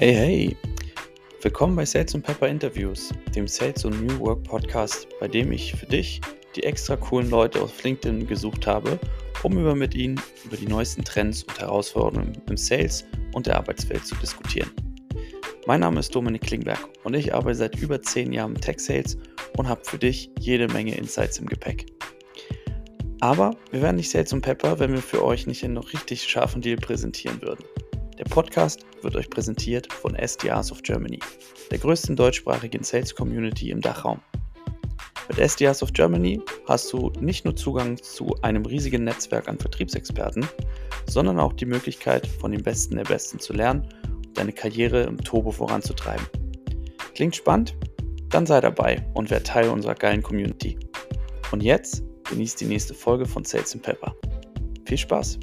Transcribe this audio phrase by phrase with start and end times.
[0.00, 0.56] Hey, hey!
[1.42, 5.74] Willkommen bei Sales und Pepper Interviews, dem Sales und New Work Podcast, bei dem ich
[5.74, 6.20] für dich
[6.54, 8.96] die extra coolen Leute auf LinkedIn gesucht habe,
[9.42, 14.06] um über mit ihnen über die neuesten Trends und Herausforderungen im Sales und der Arbeitswelt
[14.06, 14.70] zu diskutieren.
[15.66, 19.18] Mein Name ist Dominik Klingberg und ich arbeite seit über 10 Jahren im Tech Sales
[19.56, 21.86] und habe für dich jede Menge Insights im Gepäck.
[23.18, 26.22] Aber wir wären nicht Sales und Pepper, wenn wir für euch nicht einen noch richtig
[26.22, 27.64] scharfen Deal präsentieren würden.
[28.18, 31.20] Der Podcast wird euch präsentiert von SDRs of Germany,
[31.70, 34.20] der größten deutschsprachigen Sales Community im Dachraum.
[35.28, 40.48] Mit SDRs of Germany hast du nicht nur Zugang zu einem riesigen Netzwerk an Vertriebsexperten,
[41.06, 45.18] sondern auch die Möglichkeit, von den Besten der Besten zu lernen und deine Karriere im
[45.18, 46.26] Turbo voranzutreiben.
[47.14, 47.76] Klingt spannend?
[48.30, 50.76] Dann sei dabei und werd Teil unserer geilen Community.
[51.52, 54.12] Und jetzt genießt die nächste Folge von Sales Pepper.
[54.86, 55.38] Viel Spaß!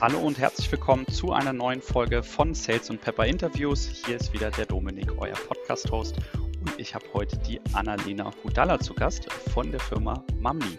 [0.00, 3.86] Hallo und herzlich willkommen zu einer neuen Folge von Sales und Pepper Interviews.
[4.06, 6.16] Hier ist wieder der Dominik, euer Podcast-Host.
[6.38, 10.78] Und ich habe heute die Annalena Hudalla zu Gast von der Firma Mamli.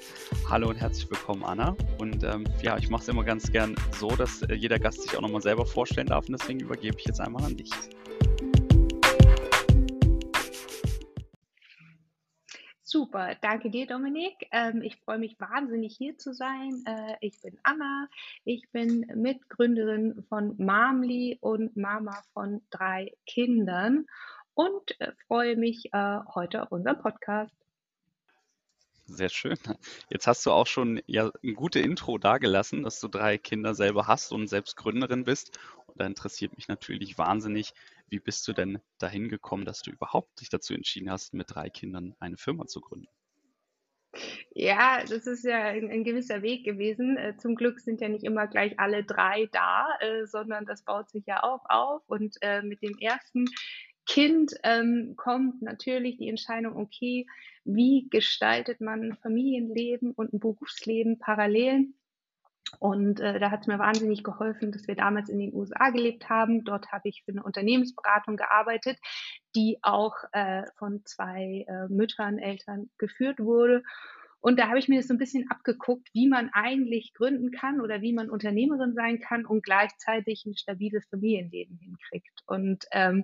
[0.50, 1.76] Hallo und herzlich willkommen, Anna.
[2.00, 5.16] Und ähm, ja, ich mache es immer ganz gern so, dass äh, jeder Gast sich
[5.16, 6.28] auch nochmal selber vorstellen darf.
[6.28, 7.70] Und deswegen übergebe ich jetzt einmal an dich.
[12.92, 14.50] Super, danke dir, Dominik.
[14.52, 16.84] Ähm, ich freue mich wahnsinnig hier zu sein.
[16.86, 18.10] Äh, ich bin Anna.
[18.44, 24.08] Ich bin Mitgründerin von Mamli und Mama von drei Kindern
[24.56, 27.56] und äh, freue mich äh, heute auf unseren Podcast.
[29.06, 29.58] Sehr schön.
[30.10, 34.08] Jetzt hast du auch schon ja ein gute Intro dargelassen, dass du drei Kinder selber
[34.08, 35.58] hast und selbst Gründerin bist.
[35.92, 37.74] Und da interessiert mich natürlich wahnsinnig,
[38.08, 41.70] wie bist du denn dahin gekommen, dass du überhaupt dich dazu entschieden hast, mit drei
[41.70, 43.08] Kindern eine Firma zu gründen?
[44.54, 47.16] Ja, das ist ja ein, ein gewisser Weg gewesen.
[47.18, 51.10] Äh, zum Glück sind ja nicht immer gleich alle drei da, äh, sondern das baut
[51.10, 52.02] sich ja auch auf.
[52.08, 53.46] Und äh, mit dem ersten
[54.06, 57.26] Kind ähm, kommt natürlich die Entscheidung, okay,
[57.64, 61.88] wie gestaltet man Familienleben und ein Berufsleben parallel?
[62.80, 66.30] Und äh, da hat es mir wahnsinnig geholfen, dass wir damals in den USA gelebt
[66.30, 66.64] haben.
[66.64, 68.98] Dort habe ich für eine Unternehmensberatung gearbeitet,
[69.56, 73.84] die auch äh, von zwei äh, Müttern, Eltern geführt wurde.
[74.40, 77.80] Und da habe ich mir das so ein bisschen abgeguckt, wie man eigentlich gründen kann
[77.80, 82.42] oder wie man Unternehmerin sein kann und gleichzeitig ein stabiles Familienleben hinkriegt.
[82.48, 83.24] Und ähm,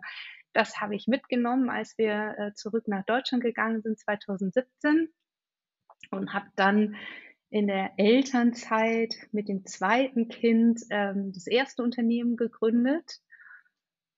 [0.53, 5.09] das habe ich mitgenommen, als wir äh, zurück nach Deutschland gegangen sind 2017
[6.11, 6.95] und habe dann
[7.49, 13.19] in der Elternzeit mit dem zweiten Kind ähm, das erste Unternehmen gegründet,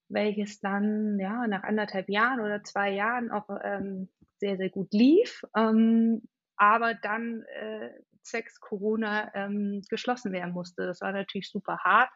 [0.08, 5.44] welches dann ja nach anderthalb Jahren oder zwei Jahren auch ähm, sehr sehr gut lief,
[5.56, 6.24] ähm,
[6.56, 7.92] aber dann äh,
[8.24, 10.86] zwecks Corona ähm, geschlossen werden musste.
[10.86, 12.10] Das war natürlich super hart,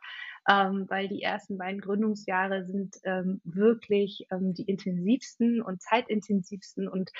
[0.49, 7.11] ähm, weil die ersten beiden Gründungsjahre sind ähm, wirklich ähm, die intensivsten und zeitintensivsten und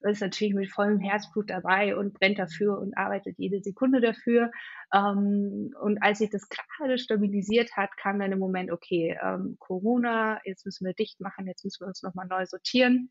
[0.00, 4.50] ist natürlich mit vollem Herzblut dabei und brennt dafür und arbeitet jede Sekunde dafür.
[4.92, 10.40] Ähm, und als sich das gerade stabilisiert hat, kam dann im Moment, okay, ähm, Corona,
[10.44, 13.10] jetzt müssen wir dicht machen, jetzt müssen wir uns nochmal neu sortieren.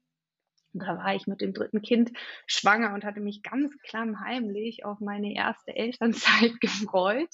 [0.77, 2.11] Da war ich mit dem dritten Kind
[2.47, 7.29] schwanger und hatte mich ganz klammheimlich auf meine erste Elternzeit gefreut,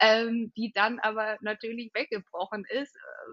[0.00, 3.30] ähm, die dann aber natürlich weggebrochen ist, äh,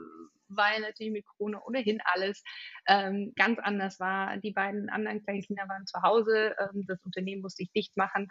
[0.49, 2.43] weil natürlich mit Corona ohnehin alles
[2.87, 4.37] ähm, ganz anders war.
[4.37, 8.27] Die beiden anderen kleinen Kinder waren zu Hause, ähm, das Unternehmen musste ich dicht machen.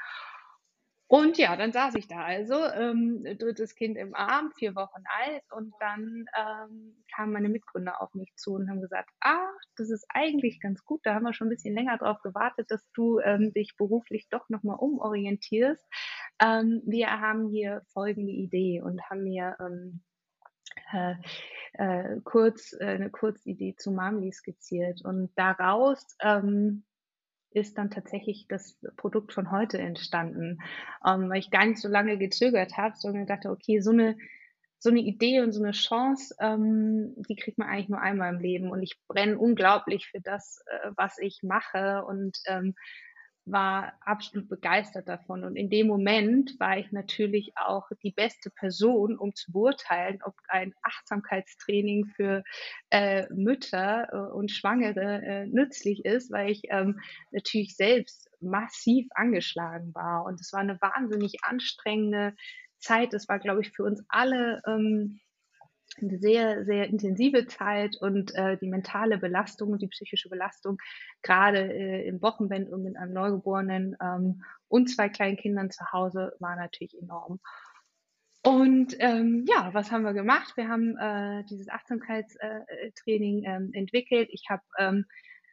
[1.13, 5.43] Und ja, dann saß ich da also, ähm, drittes Kind im Arm, vier Wochen alt.
[5.55, 9.47] Und dann ähm, kamen meine Mitgründer auf mich zu und haben gesagt, ah,
[9.77, 12.91] das ist eigentlich ganz gut, da haben wir schon ein bisschen länger drauf gewartet, dass
[12.95, 15.87] du ähm, dich beruflich doch nochmal umorientierst.
[16.43, 20.01] Ähm, wir haben hier folgende Idee und haben mir ähm,
[20.95, 21.17] äh,
[21.75, 25.05] äh, kurz äh, eine Kurzidee zu Mamli skizziert.
[25.05, 26.85] Und daraus ähm,
[27.55, 30.59] ist dann tatsächlich das Produkt von heute entstanden,
[31.07, 34.17] ähm, weil ich gar nicht so lange gezögert habe, sondern dachte, okay, so eine
[34.83, 38.41] so eine Idee und so eine Chance, ähm, die kriegt man eigentlich nur einmal im
[38.41, 38.69] Leben.
[38.73, 42.75] Und ich brenne unglaublich für das, äh, was ich mache und ähm,
[43.45, 45.45] war absolut begeistert davon.
[45.45, 50.35] Und in dem Moment war ich natürlich auch die beste Person, um zu beurteilen, ob
[50.49, 52.45] ein Achtsamkeitstraining für
[52.91, 57.01] äh, Mütter äh, und Schwangere äh, nützlich ist, weil ich ähm,
[57.33, 60.25] natürlich selbst massiv angeschlagen war.
[60.25, 62.35] Und es war eine wahnsinnig anstrengende
[62.79, 63.13] Zeit.
[63.15, 65.21] Es war, glaube ich, für uns alle ähm,
[66.01, 70.79] eine sehr, sehr intensive Zeit und äh, die mentale Belastung die psychische Belastung,
[71.23, 76.35] gerade äh, im Wochenbett und mit einem Neugeborenen ähm, und zwei kleinen Kindern zu Hause,
[76.39, 77.41] war natürlich enorm.
[78.45, 80.57] Und ähm, ja, was haben wir gemacht?
[80.57, 84.29] Wir haben äh, dieses Achtsamkeitstraining äh, ähm, entwickelt.
[84.33, 85.07] Ich habe ähm,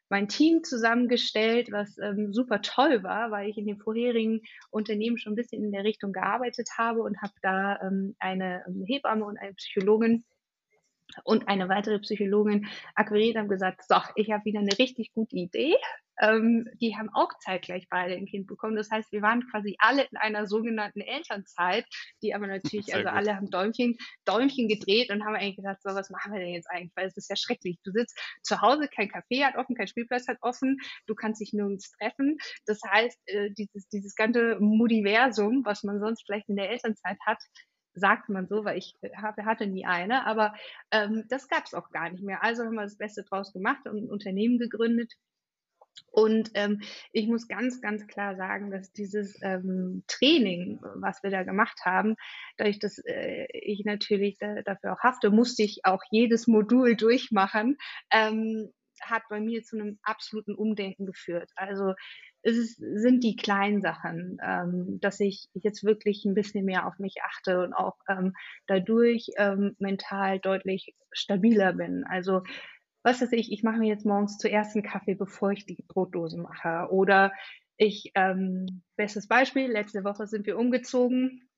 [0.10, 4.42] mein Team zusammengestellt, was ähm, super toll war, weil ich in dem vorherigen
[4.72, 8.84] Unternehmen schon ein bisschen in der Richtung gearbeitet habe und habe da ähm, eine ähm,
[8.86, 10.26] Hebamme und eine Psychologin
[11.24, 15.76] und eine weitere Psychologin akquiriert und gesagt, so, ich habe wieder eine richtig gute Idee.
[16.20, 18.76] Ähm, die haben auch zeitgleich beide ein Kind bekommen.
[18.76, 21.86] Das heißt, wir waren quasi alle in einer sogenannten Elternzeit,
[22.22, 23.18] die aber natürlich, Sehr also gut.
[23.18, 26.70] alle haben Däumchen, Däumchen gedreht und haben eigentlich gesagt, so, was machen wir denn jetzt
[26.70, 26.94] eigentlich?
[26.96, 27.80] Weil es ist ja schrecklich.
[27.84, 30.78] Du sitzt zu Hause, kein Café hat offen, kein Spielplatz hat offen,
[31.08, 32.38] du kannst dich nirgends treffen.
[32.66, 37.40] Das heißt, äh, dieses, dieses ganze Mudiversum, was man sonst vielleicht in der Elternzeit hat,
[37.94, 40.54] sagt man so, weil ich äh, habe, hatte nie eine, aber
[40.92, 42.44] ähm, das gab es auch gar nicht mehr.
[42.44, 45.14] Also haben wir das Beste draus gemacht und ein Unternehmen gegründet.
[46.12, 46.82] Und ähm,
[47.12, 52.16] ich muss ganz, ganz klar sagen, dass dieses ähm, Training, was wir da gemacht haben,
[52.58, 57.78] dadurch, dass äh, ich natürlich da, dafür auch hafte, musste ich auch jedes Modul durchmachen,
[58.12, 58.72] ähm,
[59.02, 61.50] hat bei mir zu einem absoluten Umdenken geführt.
[61.56, 61.94] Also
[62.42, 66.98] es ist, sind die kleinen Sachen, ähm, dass ich jetzt wirklich ein bisschen mehr auf
[67.00, 68.34] mich achte und auch ähm,
[68.68, 72.06] dadurch ähm, mental deutlich stabiler bin.
[72.06, 72.44] Also
[73.04, 76.38] was weiß ich, ich mache mir jetzt morgens zuerst einen Kaffee, bevor ich die Brotdose
[76.38, 76.92] mache.
[76.92, 77.32] Oder
[77.78, 81.50] ich, ähm, bestes Beispiel, letzte Woche sind wir umgezogen,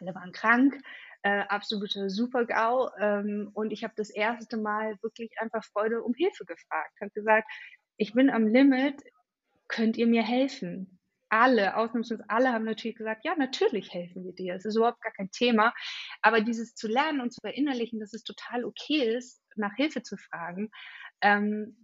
[0.00, 0.76] alle waren krank,
[1.22, 2.90] äh, absolute Super-GAU.
[2.98, 6.92] Ähm, und ich habe das erste Mal wirklich einfach Freude um Hilfe gefragt.
[7.00, 7.48] Habe gesagt,
[7.96, 9.02] ich bin am Limit,
[9.68, 10.98] könnt ihr mir helfen?
[11.28, 14.54] Alle, ausnahmslos alle haben natürlich gesagt, ja, natürlich helfen wir dir.
[14.54, 15.74] Es ist überhaupt gar kein Thema.
[16.22, 20.16] Aber dieses zu lernen und zu verinnerlichen, dass es total okay ist, nach Hilfe zu
[20.16, 20.70] fragen,
[21.20, 21.76] ähm,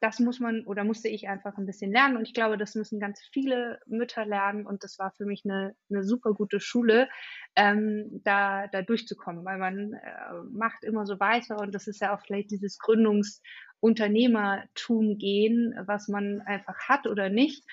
[0.00, 2.16] das muss man oder musste ich einfach ein bisschen lernen.
[2.16, 4.66] Und ich glaube, das müssen ganz viele Mütter lernen.
[4.66, 7.08] Und das war für mich eine, eine super gute Schule,
[7.56, 11.58] ähm, da, da durchzukommen, weil man äh, macht immer so weiter.
[11.58, 13.40] Und das ist ja auch vielleicht dieses Gründungs-
[13.80, 17.64] Unternehmertum gehen, was man einfach hat oder nicht.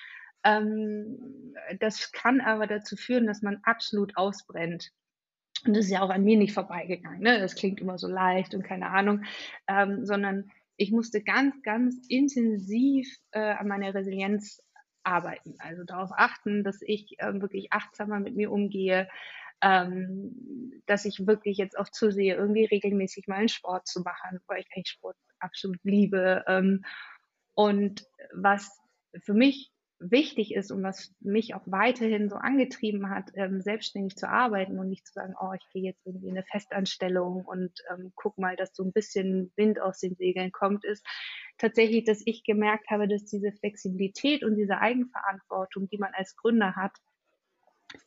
[0.42, 4.90] Ähm, das kann aber dazu führen, dass man absolut ausbrennt.
[5.64, 7.20] Und das ist ja auch an mir nicht vorbeigegangen.
[7.20, 7.40] Ne?
[7.40, 9.24] Das klingt immer so leicht und keine Ahnung,
[9.66, 14.62] ähm, sondern ich musste ganz, ganz intensiv äh, an meiner Resilienz
[15.02, 15.56] arbeiten.
[15.58, 19.08] Also darauf achten, dass ich äh, wirklich achtsamer mit mir umgehe,
[19.60, 24.60] ähm, dass ich wirklich jetzt auch zusehe, irgendwie regelmäßig mal einen Sport zu machen, weil
[24.60, 26.44] ich eigentlich Sport absolut liebe.
[26.46, 26.84] Ähm,
[27.54, 28.70] und was
[29.24, 34.28] für mich wichtig ist und was mich auch weiterhin so angetrieben hat, ähm, selbstständig zu
[34.28, 38.12] arbeiten und nicht zu sagen, oh, ich gehe jetzt irgendwie in eine Festanstellung und ähm,
[38.14, 41.04] guck mal, dass so ein bisschen Wind aus den Segeln kommt, ist
[41.58, 46.76] tatsächlich, dass ich gemerkt habe, dass diese Flexibilität und diese Eigenverantwortung, die man als Gründer
[46.76, 46.92] hat,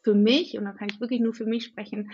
[0.04, 2.12] für mich, und da kann ich wirklich nur für mich sprechen,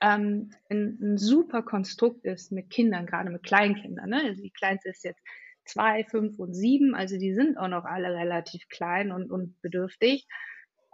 [0.00, 4.10] ähm, ein, ein, super Konstrukt ist mit Kindern, gerade mit Kleinkindern.
[4.10, 4.22] Ne?
[4.24, 5.22] Also die kleinste ist jetzt
[5.66, 10.26] zwei, fünf und sieben, also die sind auch noch alle relativ klein und, und bedürftig.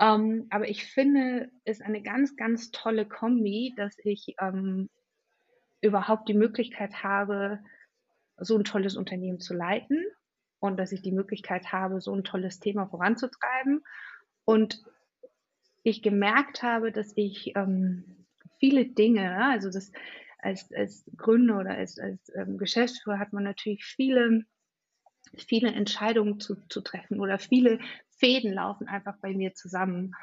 [0.00, 4.88] Ähm, aber ich finde, es ist eine ganz, ganz tolle Kombi, dass ich ähm,
[5.80, 7.60] überhaupt die Möglichkeit habe,
[8.38, 10.04] so ein tolles Unternehmen zu leiten
[10.58, 13.82] und dass ich die Möglichkeit habe, so ein tolles Thema voranzutreiben.
[14.44, 14.82] Und
[15.82, 18.26] ich gemerkt habe, dass ich ähm,
[18.58, 19.22] viele Dinge.
[19.22, 19.44] Ne?
[19.44, 19.92] Also das
[20.38, 24.44] als, als Gründer oder als, als ähm, Geschäftsführer hat man natürlich viele,
[25.36, 27.80] viele Entscheidungen zu, zu treffen oder viele
[28.18, 30.14] Fäden laufen einfach bei mir zusammen.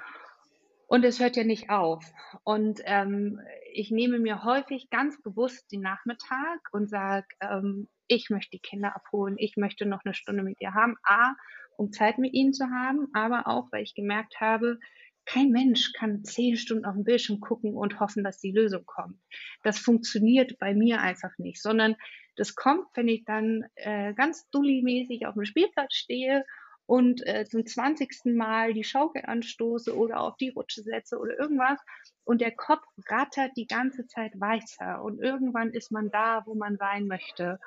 [0.88, 2.04] Und es hört ja nicht auf.
[2.44, 3.40] Und ähm,
[3.74, 8.96] ich nehme mir häufig ganz bewusst den Nachmittag und sage, ähm, ich möchte die Kinder
[8.96, 10.96] abholen, ich möchte noch eine Stunde mit ihr haben.
[11.04, 11.36] A,
[11.78, 14.80] um Zeit mit ihnen zu haben, aber auch, weil ich gemerkt habe,
[15.26, 19.20] kein Mensch kann zehn Stunden auf dem Bildschirm gucken und hoffen, dass die Lösung kommt.
[19.64, 21.96] Das funktioniert bei mir einfach nicht, sondern
[22.40, 26.46] das kommt, wenn ich dann äh, ganz dulli-mäßig auf dem Spielplatz stehe
[26.86, 31.80] und äh, zum zwanzigsten Mal die Schaukel anstoße oder auf die Rutsche setze oder irgendwas
[32.24, 36.78] und der Kopf rattert die ganze Zeit weiter und irgendwann ist man da, wo man
[36.78, 37.60] sein möchte.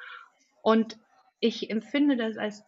[0.62, 0.98] Und
[1.40, 2.64] ich empfinde das als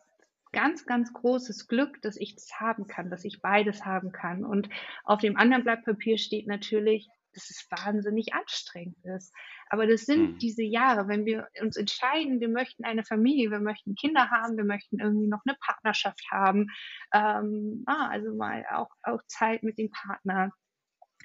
[0.53, 4.45] ganz, ganz großes Glück, dass ich das haben kann, dass ich beides haben kann.
[4.45, 4.69] Und
[5.05, 9.35] auf dem anderen Blatt Papier steht natürlich, dass es wahnsinnig anstrengend ist.
[9.71, 10.39] Aber das sind mhm.
[10.39, 14.65] diese Jahre, wenn wir uns entscheiden, wir möchten eine Familie, wir möchten Kinder haben, wir
[14.65, 16.69] möchten irgendwie noch eine Partnerschaft haben,
[17.13, 20.51] ähm, ah, also mal auch, auch Zeit mit dem Partner,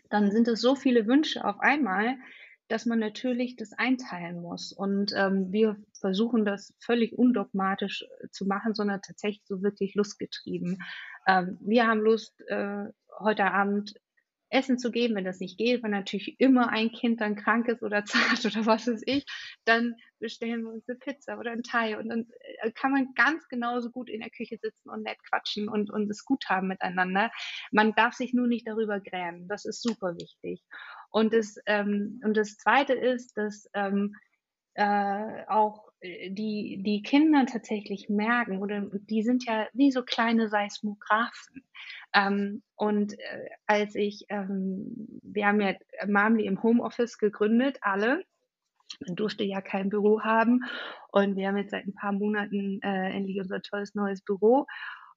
[0.09, 2.17] dann sind es so viele Wünsche auf einmal,
[2.67, 4.71] dass man natürlich das einteilen muss.
[4.71, 10.77] Und ähm, wir versuchen das völlig undogmatisch äh, zu machen, sondern tatsächlich so wirklich lustgetrieben.
[11.27, 12.85] Ähm, wir haben Lust, äh,
[13.19, 13.95] heute Abend
[14.49, 17.83] Essen zu geben, wenn das nicht geht, wenn natürlich immer ein Kind dann krank ist
[17.83, 19.25] oder zart oder was weiß ich,
[19.65, 22.27] dann bestellen wir uns eine Pizza oder ein Thai und dann
[22.61, 26.09] äh, kann man ganz genauso gut in der Küche sitzen und nett quatschen und, und
[26.09, 27.31] es gut haben miteinander.
[27.71, 29.47] Man darf sich nur nicht darüber grämen.
[29.47, 30.63] Das ist super wichtig.
[31.09, 34.15] Und das, ähm, und das zweite ist, dass ähm,
[34.75, 41.63] äh, auch die, die Kinder tatsächlich merken, oder die sind ja wie so kleine Seismographen.
[42.13, 45.73] Ähm, und äh, als ich, ähm, wir haben ja
[46.07, 48.23] Mamli im Homeoffice gegründet, alle.
[49.05, 50.61] Man durfte ja kein Büro haben.
[51.11, 54.65] Und wir haben jetzt seit ein paar Monaten äh, endlich unser tolles neues Büro.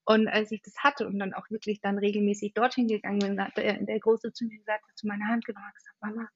[0.05, 3.55] Und als ich das hatte und dann auch wirklich dann regelmäßig dorthin gegangen bin, hat
[3.57, 6.27] der, der Große zu mir gesagt, hat zu meiner Hand genommen und gesagt, Mama,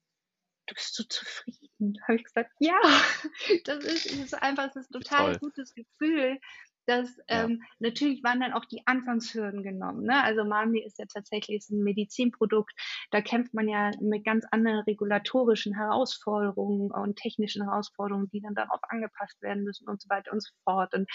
[0.67, 1.93] du bist so zufrieden.
[1.93, 2.79] Da habe ich gesagt, ja,
[3.65, 5.49] das ist, ist einfach, das ist ein total Toll.
[5.49, 6.39] gutes Gefühl,
[6.87, 7.43] dass ja.
[7.43, 10.03] ähm, natürlich waren dann auch die Anfangshürden genommen.
[10.03, 10.23] Ne?
[10.23, 12.71] Also Mami ist ja tatsächlich ein Medizinprodukt.
[13.11, 18.79] Da kämpft man ja mit ganz anderen regulatorischen Herausforderungen und technischen Herausforderungen, die dann darauf
[18.87, 20.93] angepasst werden müssen und so weiter und so fort.
[20.93, 21.07] Und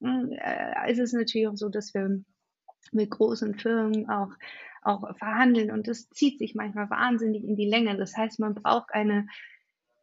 [0.00, 2.24] äh, es ist natürlich auch so, dass wir
[2.90, 4.30] mit großen Firmen auch
[4.84, 7.96] auch verhandeln und das zieht sich manchmal wahnsinnig in die Länge.
[7.96, 9.28] Das heißt, man braucht eine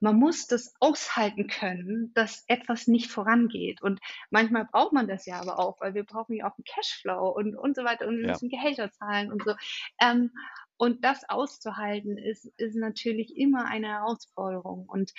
[0.02, 3.82] man muss das aushalten können, dass etwas nicht vorangeht.
[3.82, 7.30] Und manchmal braucht man das ja aber auch, weil wir brauchen ja auch einen Cashflow
[7.30, 8.32] und, und so weiter und wir ja.
[8.32, 9.56] müssen Gehälter zahlen und so.
[10.02, 10.32] Ähm,
[10.78, 14.88] und das auszuhalten ist, ist natürlich immer eine Herausforderung.
[14.88, 15.12] Und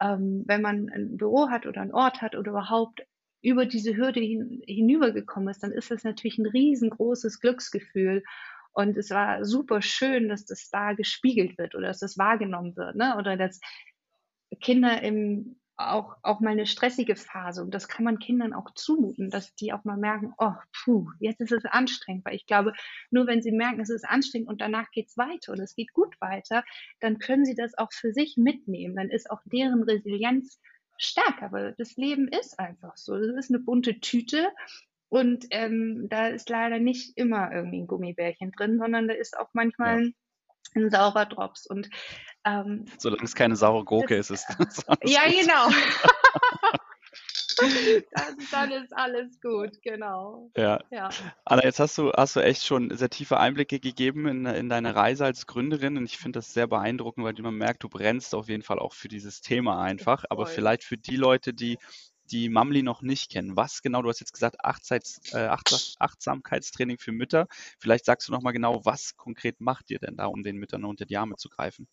[0.00, 3.02] ähm, wenn man ein Büro hat oder einen Ort hat oder überhaupt
[3.42, 8.22] über diese Hürde hin, hinübergekommen ist, dann ist das natürlich ein riesengroßes Glücksgefühl.
[8.72, 12.96] Und es war super schön, dass das da gespiegelt wird oder dass das wahrgenommen wird,
[12.96, 13.16] ne?
[13.16, 13.60] Oder dass
[14.60, 19.30] Kinder im auch, auch mal eine stressige Phase und das kann man Kindern auch zumuten,
[19.30, 22.72] dass die auch mal merken, oh, puh, jetzt ist es anstrengend, weil ich glaube,
[23.10, 26.20] nur wenn sie merken, es ist anstrengend und danach geht's weiter und es geht gut
[26.20, 26.64] weiter,
[27.00, 30.60] dann können sie das auch für sich mitnehmen, dann ist auch deren Resilienz
[30.98, 34.48] stärker, weil das Leben ist einfach so, es ist eine bunte Tüte
[35.08, 39.48] und ähm, da ist leider nicht immer irgendwie ein Gummibärchen drin, sondern da ist auch
[39.54, 40.10] manchmal ja
[40.74, 41.66] ein saurer Drops.
[41.66, 41.88] Und
[42.44, 45.68] ähm, solange es keine saure Gurke das, ist, ist es Ja, genau.
[48.12, 50.50] dann, dann, ist alles gut, genau.
[50.56, 50.80] Ja.
[50.90, 51.10] ja.
[51.44, 54.94] Anna, jetzt hast du, hast du echt schon sehr tiefe Einblicke gegeben in, in deine
[54.94, 58.48] Reise als Gründerin und ich finde das sehr beeindruckend, weil man merkt, du brennst auf
[58.48, 60.24] jeden Fall auch für dieses Thema einfach.
[60.30, 61.78] Aber vielleicht für die Leute, die
[62.30, 63.56] die Mamli noch nicht kennen.
[63.56, 65.48] Was genau, du hast jetzt gesagt, Achtseits, äh,
[65.98, 67.46] Achtsamkeitstraining für Mütter.
[67.78, 71.06] Vielleicht sagst du nochmal genau, was konkret macht ihr denn da, um den Müttern unter
[71.06, 71.88] die Arme zu greifen?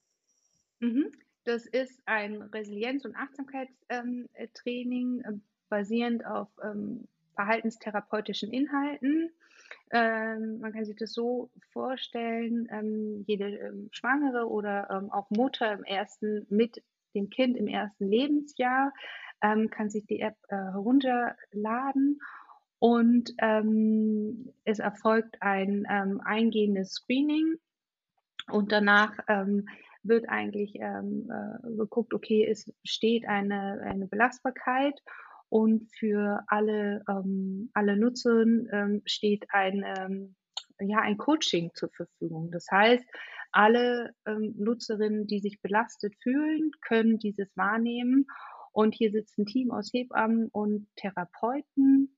[0.79, 1.11] Mhm.
[1.45, 5.33] Das ist ein Resilienz- und Achtsamkeitstraining äh,
[5.69, 9.31] basierend auf ähm, verhaltenstherapeutischen Inhalten.
[9.91, 15.71] Ähm, man kann sich das so vorstellen, ähm, jede ähm, Schwangere oder ähm, auch Mutter
[15.73, 18.93] im ersten mit dem Kind im ersten Lebensjahr
[19.41, 22.19] ähm, kann sich die App äh, herunterladen.
[22.77, 23.33] Und
[24.65, 27.55] es erfolgt ein eingehendes Screening.
[28.51, 29.17] Und danach
[30.07, 35.01] wird eigentlich ähm, äh, geguckt, okay, es steht eine, eine Belastbarkeit
[35.55, 40.35] und für alle, ähm, alle Nutzerinnen ähm, steht ein, ähm,
[40.81, 42.51] ja, ein Coaching zur Verfügung.
[42.51, 43.05] Das heißt,
[43.53, 48.27] alle ähm, Nutzerinnen, die sich belastet fühlen, können dieses wahrnehmen
[48.73, 52.13] und hier sitzt ein Team aus Hebammen und Therapeuten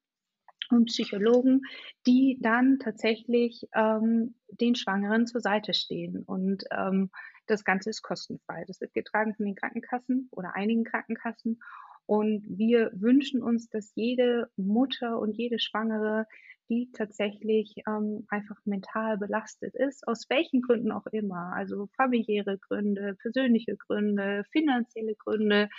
[0.71, 1.61] und Psychologen,
[2.07, 6.23] die dann tatsächlich ähm, den Schwangeren zur Seite stehen.
[6.23, 7.11] Und ähm,
[7.45, 8.63] das Ganze ist kostenfrei.
[8.65, 11.59] Das wird getragen von den Krankenkassen oder einigen Krankenkassen.
[12.07, 16.25] Und wir wünschen uns, dass jede Mutter und jede Schwangere,
[16.69, 23.15] die tatsächlich ähm, einfach mental belastet ist, aus welchen Gründen auch immer, also familiäre Gründe,
[23.21, 25.69] persönliche Gründe, finanzielle Gründe,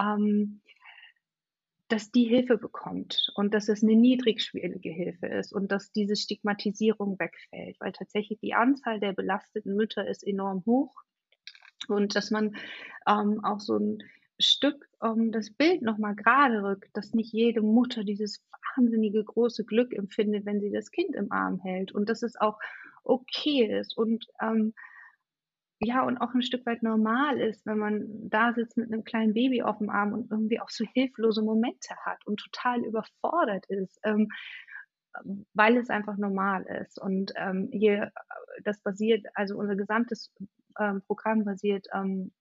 [0.00, 0.62] ähm,
[1.88, 7.18] dass die Hilfe bekommt und dass es eine niedrigschwellige Hilfe ist und dass diese Stigmatisierung
[7.18, 10.94] wegfällt, weil tatsächlich die Anzahl der belasteten Mütter ist enorm hoch
[11.88, 12.56] und dass man
[13.06, 13.98] ähm, auch so ein
[14.38, 18.42] Stück ähm, das Bild nochmal gerade rückt, dass nicht jede Mutter dieses
[18.76, 22.58] wahnsinnige große Glück empfindet, wenn sie das Kind im Arm hält und dass es auch
[23.04, 24.74] okay ist und ähm,
[25.80, 29.34] ja, und auch ein Stück weit normal ist, wenn man da sitzt mit einem kleinen
[29.34, 33.98] Baby auf dem Arm und irgendwie auch so hilflose Momente hat und total überfordert ist,
[34.04, 34.28] ähm,
[35.52, 36.98] weil es einfach normal ist.
[37.00, 38.12] Und ähm, hier,
[38.62, 40.32] das basiert, also unser gesamtes
[40.78, 42.32] ähm, Programm basiert ähm,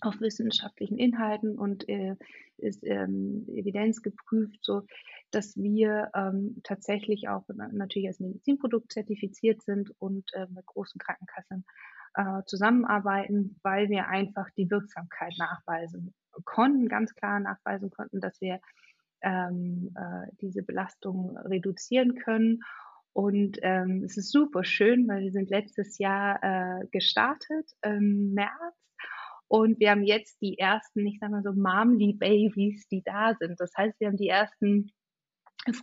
[0.00, 2.16] auf wissenschaftlichen Inhalten und äh,
[2.58, 4.82] ist ähm, evidenzgeprüft, so
[5.30, 11.64] dass wir ähm, tatsächlich auch natürlich als Medizinprodukt zertifiziert sind und äh, mit großen Krankenkassen
[12.14, 16.14] äh, zusammenarbeiten, weil wir einfach die Wirksamkeit nachweisen
[16.44, 18.60] konnten, ganz klar nachweisen konnten, dass wir
[19.22, 22.60] ähm, äh, diese Belastung reduzieren können.
[23.12, 28.76] Und ähm, es ist super schön, weil wir sind letztes Jahr äh, gestartet im März
[29.50, 33.58] und wir haben jetzt die ersten, ich sag mal so, Momly Babies, die da sind.
[33.58, 34.92] Das heißt, wir haben die ersten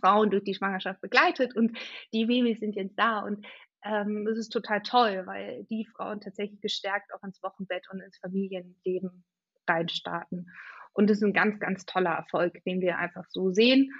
[0.00, 1.76] Frauen durch die Schwangerschaft begleitet und
[2.14, 3.46] die Babys sind jetzt da und
[3.84, 8.16] ähm, es ist total toll, weil die Frauen tatsächlich gestärkt auch ins Wochenbett und ins
[8.16, 9.22] Familienleben
[9.68, 10.50] reinstarten.
[10.94, 13.92] Und das ist ein ganz, ganz toller Erfolg, den wir einfach so sehen.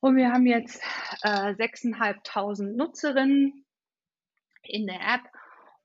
[0.00, 0.82] Und wir haben jetzt
[1.22, 3.64] äh, 6.500 Nutzerinnen
[4.62, 5.22] in der App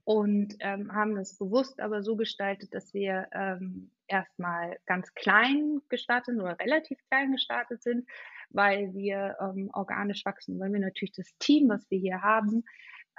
[0.08, 6.40] und ähm, haben das bewusst aber so gestaltet, dass wir ähm, erstmal ganz klein gestartet
[6.40, 8.08] oder relativ klein gestartet sind,
[8.50, 12.64] weil wir ähm, organisch wachsen, weil wir natürlich das Team, was wir hier haben,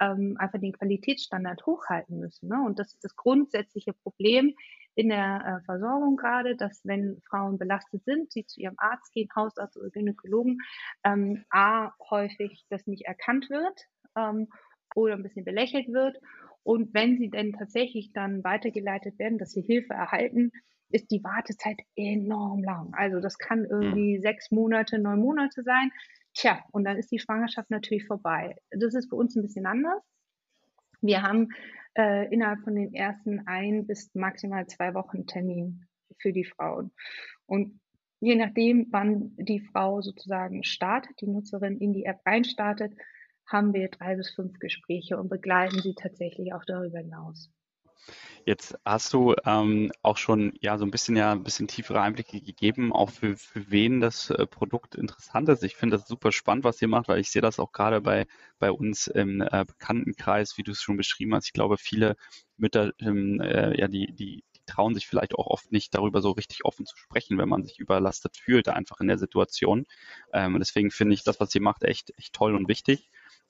[0.01, 2.49] ähm, einfach den Qualitätsstandard hochhalten müssen.
[2.49, 2.59] Ne?
[2.65, 4.55] Und das ist das grundsätzliche Problem
[4.95, 9.29] in der äh, Versorgung gerade, dass wenn Frauen belastet sind, sie zu ihrem Arzt gehen,
[9.35, 10.57] Hausarzt oder Gynäkologen,
[11.03, 13.79] ähm, a häufig das nicht erkannt wird
[14.17, 14.47] ähm,
[14.95, 16.17] oder ein bisschen belächelt wird
[16.63, 20.51] und wenn sie denn tatsächlich dann weitergeleitet werden, dass sie Hilfe erhalten,
[20.91, 22.93] ist die Wartezeit enorm lang.
[22.93, 24.21] Also das kann irgendwie mhm.
[24.21, 25.91] sechs Monate, neun Monate sein.
[26.33, 28.55] Tja, und dann ist die Schwangerschaft natürlich vorbei.
[28.71, 30.01] Das ist für uns ein bisschen anders.
[31.01, 31.49] Wir haben
[31.97, 35.85] äh, innerhalb von den ersten ein bis maximal zwei Wochen Termin
[36.17, 36.91] für die Frauen.
[37.45, 37.79] Und
[38.19, 42.93] je nachdem, wann die Frau sozusagen startet, die Nutzerin in die App reinstartet,
[43.49, 47.51] haben wir drei bis fünf Gespräche und begleiten sie tatsächlich auch darüber hinaus.
[48.45, 52.41] Jetzt hast du ähm, auch schon ja so ein bisschen ja ein bisschen tiefere Einblicke
[52.41, 55.63] gegeben, auch für, für wen das äh, Produkt interessant ist.
[55.63, 58.25] Ich finde das super spannend, was ihr macht, weil ich sehe das auch gerade bei,
[58.57, 61.47] bei uns im äh, Bekanntenkreis, wie du es schon beschrieben hast.
[61.47, 62.15] Ich glaube, viele
[62.57, 66.63] Mütter, ähm, äh, ja, die, die, trauen sich vielleicht auch oft nicht darüber so richtig
[66.63, 69.85] offen zu sprechen, wenn man sich überlastet fühlt, einfach in der Situation.
[70.31, 73.09] Ähm, deswegen finde ich das, was ihr macht, echt, echt toll und wichtig.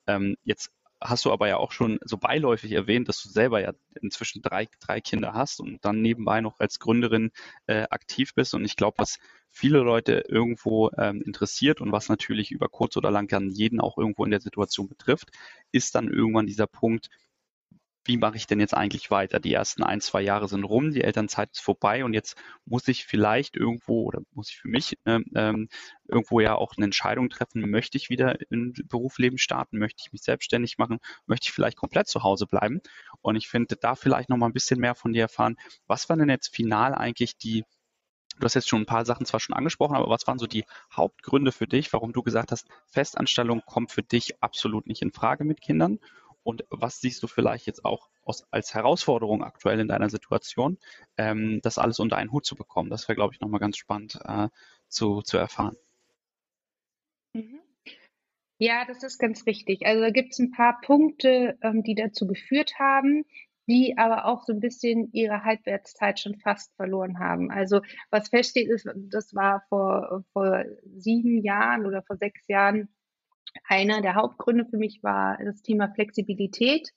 [0.10, 3.74] Ähm, jetzt hast du aber ja auch schon so beiläufig erwähnt, dass du selber ja
[4.02, 7.32] inzwischen drei, drei Kinder hast und dann nebenbei noch als Gründerin
[7.68, 8.54] äh, aktiv bist.
[8.54, 9.18] Und ich glaube, was
[9.50, 13.98] viele Leute irgendwo ähm, interessiert und was natürlich über kurz oder lang dann jeden auch
[13.98, 15.30] irgendwo in der Situation betrifft,
[15.72, 17.10] ist dann irgendwann dieser Punkt,
[18.10, 19.40] wie mache ich denn jetzt eigentlich weiter?
[19.40, 23.06] Die ersten ein, zwei Jahre sind rum, die Elternzeit ist vorbei und jetzt muss ich
[23.06, 25.70] vielleicht irgendwo oder muss ich für mich äh, ähm,
[26.08, 30.24] irgendwo ja auch eine Entscheidung treffen, möchte ich wieder im Berufsleben starten, möchte ich mich
[30.24, 32.82] selbstständig machen, möchte ich vielleicht komplett zu Hause bleiben?
[33.22, 36.18] Und ich finde, da vielleicht noch mal ein bisschen mehr von dir erfahren, was waren
[36.18, 37.64] denn jetzt final eigentlich die
[38.40, 40.64] Du hast jetzt schon ein paar Sachen zwar schon angesprochen, aber was waren so die
[40.96, 45.44] Hauptgründe für dich, warum du gesagt hast, Festanstellung kommt für dich absolut nicht in Frage
[45.44, 46.00] mit Kindern?
[46.44, 50.78] Und was siehst du vielleicht jetzt auch aus, als Herausforderung aktuell in deiner Situation,
[51.18, 52.90] ähm, das alles unter einen Hut zu bekommen?
[52.90, 54.50] Das wäre, glaube ich, nochmal ganz spannend äh,
[54.88, 55.78] zu, zu erfahren.
[57.34, 57.60] Mhm.
[58.62, 59.86] Ja, das ist ganz wichtig.
[59.86, 63.26] Also da gibt es ein paar Punkte, ähm, die dazu geführt haben,
[63.68, 67.52] die aber auch so ein bisschen ihre Halbwertszeit schon fast verloren haben.
[67.52, 72.90] Also was feststeht ist, das war vor, vor sieben Jahren oder vor sechs Jahren
[73.68, 76.90] einer der Hauptgründe für mich war das Thema Flexibilität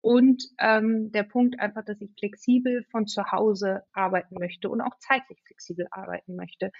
[0.00, 4.96] und ähm, der Punkt einfach, dass ich flexibel von zu Hause arbeiten möchte und auch
[4.98, 6.70] zeitlich flexibel arbeiten möchte,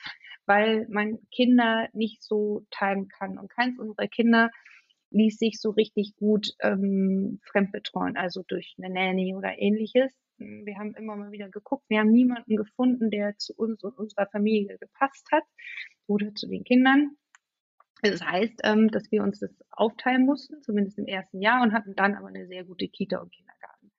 [0.47, 4.51] weil man Kinder nicht so teilen kann und keins unserer Kinder
[5.11, 10.13] ließ sich so richtig gut ähm, fremdbetreuen, also durch eine Nanny oder ähnliches.
[10.37, 14.27] Wir haben immer mal wieder geguckt, wir haben niemanden gefunden, der zu uns und unserer
[14.27, 15.45] Familie gepasst hat
[16.07, 17.17] oder zu den Kindern.
[18.03, 21.95] Das heißt, ähm, dass wir uns das aufteilen mussten, zumindest im ersten Jahr, und hatten
[21.97, 23.91] dann aber eine sehr gute Kita und Kindergarten.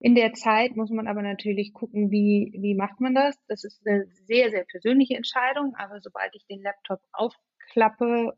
[0.00, 3.38] In der Zeit muss man aber natürlich gucken, wie, wie macht man das.
[3.46, 8.36] Das ist eine sehr, sehr persönliche Entscheidung, aber sobald ich den Laptop aufklappe,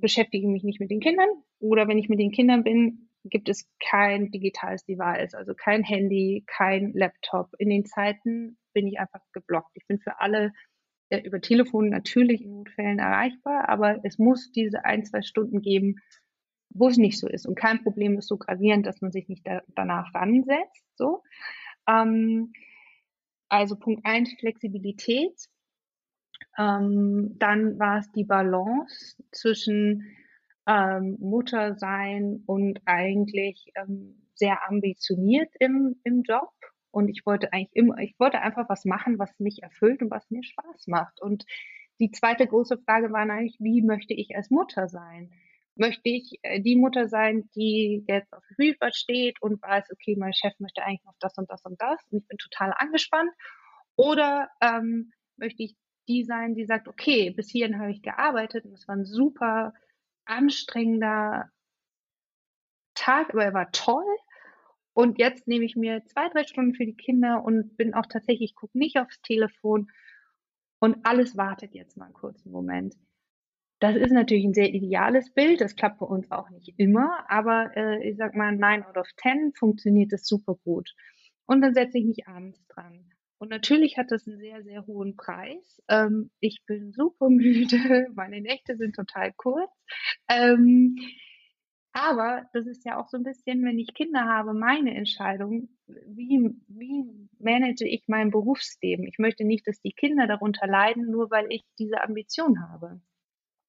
[0.00, 1.28] beschäftige ich mich nicht mit den Kindern.
[1.60, 6.44] Oder wenn ich mit den Kindern bin, gibt es kein digitales Device, also kein Handy,
[6.46, 7.48] kein Laptop.
[7.58, 9.70] In den Zeiten bin ich einfach geblockt.
[9.74, 10.52] Ich bin für alle
[11.10, 15.96] über Telefon natürlich in Notfällen erreichbar, aber es muss diese ein, zwei Stunden geben,
[16.70, 17.46] wo es nicht so ist.
[17.46, 20.84] Und kein Problem ist so gravierend, dass man sich nicht da, danach ransetzt.
[20.96, 21.22] So.
[21.88, 22.52] Ähm,
[23.48, 25.34] also Punkt eins Flexibilität.
[26.58, 30.04] Ähm, dann war es die Balance zwischen
[30.66, 36.52] ähm, Muttersein und eigentlich ähm, sehr ambitioniert im, im Job.
[36.90, 40.30] Und ich wollte eigentlich immer, ich wollte einfach was machen, was mich erfüllt und was
[40.30, 41.20] mir Spaß macht.
[41.20, 41.44] Und
[42.00, 45.30] die zweite große Frage war eigentlich, wie möchte ich als Mutter sein?
[45.74, 50.32] Möchte ich äh, die Mutter sein, die jetzt auf Hilfe steht und weiß, okay, mein
[50.32, 53.30] Chef möchte eigentlich noch das und das und das und ich bin total angespannt?
[53.96, 55.76] Oder ähm, möchte ich
[56.08, 59.74] die sein, die sagt, okay, bis hierhin habe ich gearbeitet und es war ein super
[60.24, 61.50] anstrengender
[62.94, 64.04] Tag, aber er war toll.
[64.98, 68.50] Und jetzt nehme ich mir zwei, drei Stunden für die Kinder und bin auch tatsächlich,
[68.50, 69.92] ich gucke nicht aufs Telefon
[70.80, 72.96] und alles wartet jetzt mal einen kurzen Moment.
[73.78, 77.70] Das ist natürlich ein sehr ideales Bild, das klappt bei uns auch nicht immer, aber
[77.76, 80.92] äh, ich sag mal, 9 out of 10 funktioniert das super gut.
[81.46, 83.12] Und dann setze ich mich abends dran.
[83.38, 85.80] Und natürlich hat das einen sehr, sehr hohen Preis.
[85.88, 89.70] Ähm, ich bin super müde, meine Nächte sind total kurz.
[90.28, 90.96] Ähm,
[91.92, 96.54] aber das ist ja auch so ein bisschen, wenn ich Kinder habe, meine Entscheidung, wie,
[96.68, 97.04] wie
[97.38, 99.06] manage ich mein Berufsleben?
[99.06, 103.00] Ich möchte nicht, dass die Kinder darunter leiden, nur weil ich diese Ambition habe.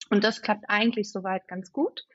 [0.09, 2.05] Und das klappt eigentlich soweit ganz gut.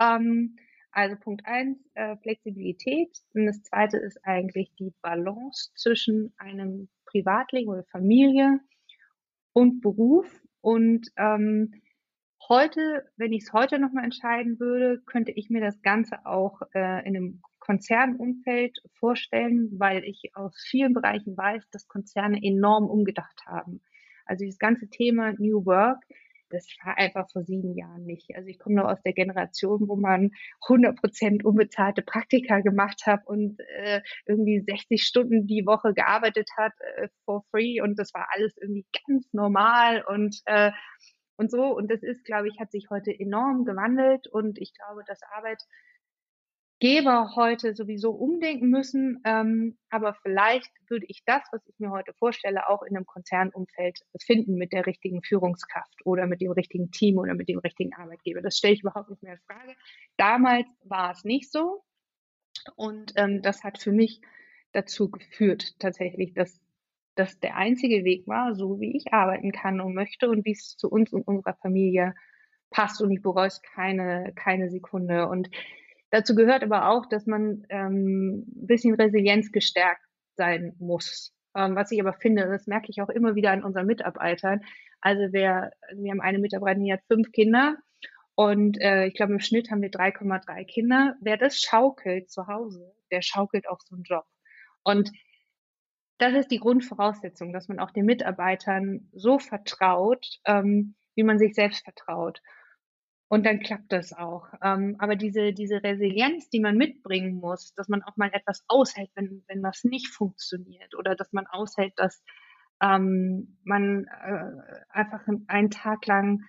[0.00, 0.56] Ähm,
[0.90, 3.16] also Punkt eins, äh, Flexibilität.
[3.34, 8.60] Und das zweite ist eigentlich die Balance zwischen einem Privatleben oder Familie
[9.52, 10.42] und Beruf.
[10.60, 11.72] Und ähm,
[12.48, 17.06] heute, wenn ich es heute nochmal entscheiden würde, könnte ich mir das Ganze auch äh,
[17.06, 23.82] in einem Konzernumfeld vorstellen, weil ich aus vielen Bereichen weiß, dass Konzerne enorm umgedacht haben.
[24.24, 26.02] Also dieses ganze Thema New Work,
[26.50, 28.34] das war einfach vor sieben Jahren nicht.
[28.34, 30.30] Also ich komme noch aus der Generation, wo man
[30.66, 36.72] 100 Prozent unbezahlte Praktika gemacht hat und äh, irgendwie 60 Stunden die Woche gearbeitet hat
[36.96, 40.70] äh, for free und das war alles irgendwie ganz normal und äh,
[41.38, 41.74] und so.
[41.74, 45.62] Und das ist, glaube ich, hat sich heute enorm gewandelt und ich glaube, dass Arbeit
[46.80, 49.20] Geber heute sowieso umdenken müssen.
[49.24, 53.98] Ähm, aber vielleicht würde ich das, was ich mir heute vorstelle, auch in einem Konzernumfeld
[54.20, 58.42] finden mit der richtigen Führungskraft oder mit dem richtigen Team oder mit dem richtigen Arbeitgeber.
[58.42, 59.74] Das stelle ich überhaupt nicht mehr in Frage.
[60.16, 61.82] Damals war es nicht so.
[62.76, 64.20] Und ähm, das hat für mich
[64.72, 66.60] dazu geführt, tatsächlich, dass
[67.18, 70.76] das der einzige Weg war, so wie ich arbeiten kann und möchte und wie es
[70.76, 72.14] zu uns und unserer Familie
[72.70, 73.00] passt.
[73.02, 75.28] Und ich bereue es keine, keine Sekunde.
[75.28, 75.48] Und
[76.10, 80.02] Dazu gehört aber auch, dass man ähm, ein bisschen Resilienz gestärkt
[80.36, 81.34] sein muss.
[81.54, 84.60] Ähm, was ich aber finde, das merke ich auch immer wieder an unseren Mitarbeitern.
[85.00, 87.76] Also wer, wir haben eine Mitarbeiterin, die hat fünf Kinder
[88.34, 91.14] und äh, ich glaube im Schnitt haben wir 3,3 Kinder.
[91.20, 94.24] Wer das schaukelt zu Hause, der schaukelt auch so einen Job.
[94.84, 95.10] Und
[96.18, 101.54] das ist die Grundvoraussetzung, dass man auch den Mitarbeitern so vertraut, ähm, wie man sich
[101.54, 102.40] selbst vertraut.
[103.28, 104.46] Und dann klappt das auch.
[104.62, 109.10] Ähm, aber diese, diese Resilienz, die man mitbringen muss, dass man auch mal etwas aushält,
[109.14, 112.22] wenn, wenn was nicht funktioniert oder dass man aushält, dass
[112.80, 116.44] ähm, man äh, einfach einen Tag lang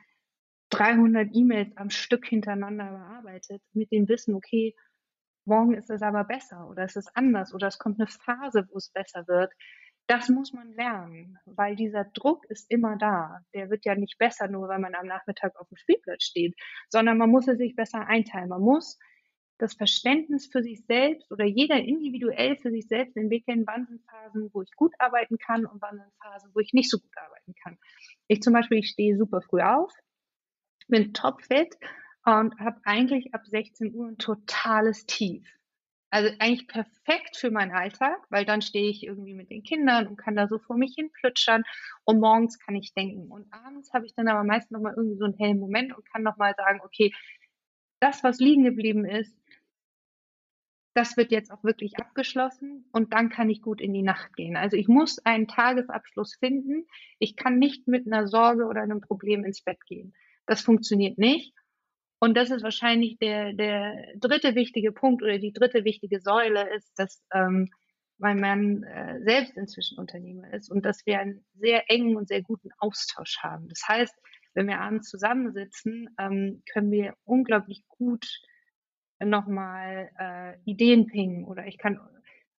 [0.70, 4.76] 300 E-Mails am Stück hintereinander bearbeitet mit dem Wissen, okay,
[5.50, 8.78] morgen ist es aber besser oder es ist anders oder es kommt eine Phase, wo
[8.78, 9.52] es besser wird
[10.10, 13.42] das muss man lernen, weil dieser Druck ist immer da.
[13.54, 16.56] Der wird ja nicht besser, nur weil man am Nachmittag auf dem Spielplatz steht,
[16.90, 18.50] sondern man muss es sich besser einteilen.
[18.50, 18.98] Man muss
[19.60, 24.50] das Verständnis für sich selbst oder jeder individuell für sich selbst entwickeln, wann sind Phasen,
[24.52, 27.54] wo ich gut arbeiten kann und wann sind Phasen, wo ich nicht so gut arbeiten
[27.64, 27.78] kann.
[28.28, 29.92] Ich zum Beispiel, ich stehe super früh auf,
[30.88, 31.76] bin topfit
[32.26, 35.48] und habe eigentlich ab 16 Uhr ein totales Tief.
[36.12, 40.18] Also eigentlich perfekt für meinen Alltag, weil dann stehe ich irgendwie mit den Kindern und
[40.18, 41.64] kann da so vor mich hin plütschern
[42.04, 43.32] und morgens kann ich denken.
[43.32, 46.24] Und abends habe ich dann aber meist nochmal irgendwie so einen hellen Moment und kann
[46.24, 47.14] nochmal sagen, okay,
[48.00, 49.38] das, was liegen geblieben ist,
[50.96, 54.58] das wird jetzt auch wirklich abgeschlossen und dann kann ich gut in die Nacht gehen.
[54.58, 56.88] Also ich muss einen Tagesabschluss finden.
[57.20, 60.14] Ich kann nicht mit einer Sorge oder einem Problem ins Bett gehen.
[60.48, 61.54] Das funktioniert nicht.
[62.20, 66.92] Und das ist wahrscheinlich der, der dritte wichtige Punkt oder die dritte wichtige Säule ist,
[66.98, 67.70] dass ähm,
[68.18, 72.42] mein Mann äh, selbst inzwischen Unternehmer ist und dass wir einen sehr engen und sehr
[72.42, 73.70] guten Austausch haben.
[73.70, 74.14] Das heißt,
[74.54, 78.28] wenn wir abends zusammensitzen, ähm, können wir unglaublich gut
[79.24, 82.00] nochmal äh, Ideen pingen oder ich kann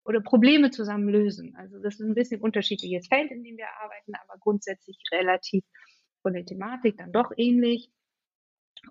[0.04, 1.54] oder Probleme zusammen lösen.
[1.56, 5.62] Also das ist ein bisschen unterschiedliches Feld, in dem wir arbeiten, aber grundsätzlich relativ
[6.22, 7.90] von der Thematik dann doch ähnlich.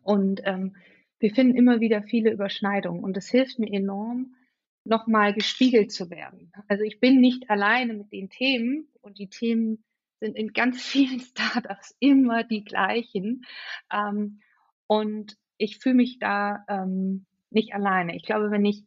[0.04, 0.76] Und ähm,
[1.20, 4.36] wir finden immer wieder viele Überschneidungen und es hilft mir enorm,
[4.86, 6.52] nochmal gespiegelt zu werden.
[6.68, 9.84] Also ich bin nicht alleine mit den Themen und die Themen
[10.20, 13.46] sind in ganz vielen Startups immer die gleichen.
[13.92, 14.42] Ähm,
[14.88, 18.16] und ich fühle mich da ähm, nicht alleine.
[18.16, 18.86] Ich glaube, wenn ich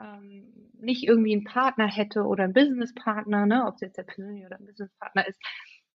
[0.00, 4.46] ähm, nicht irgendwie einen Partner hätte oder einen Businesspartner, ne, ob es jetzt der persönliche
[4.46, 5.40] oder ein Businesspartner ist,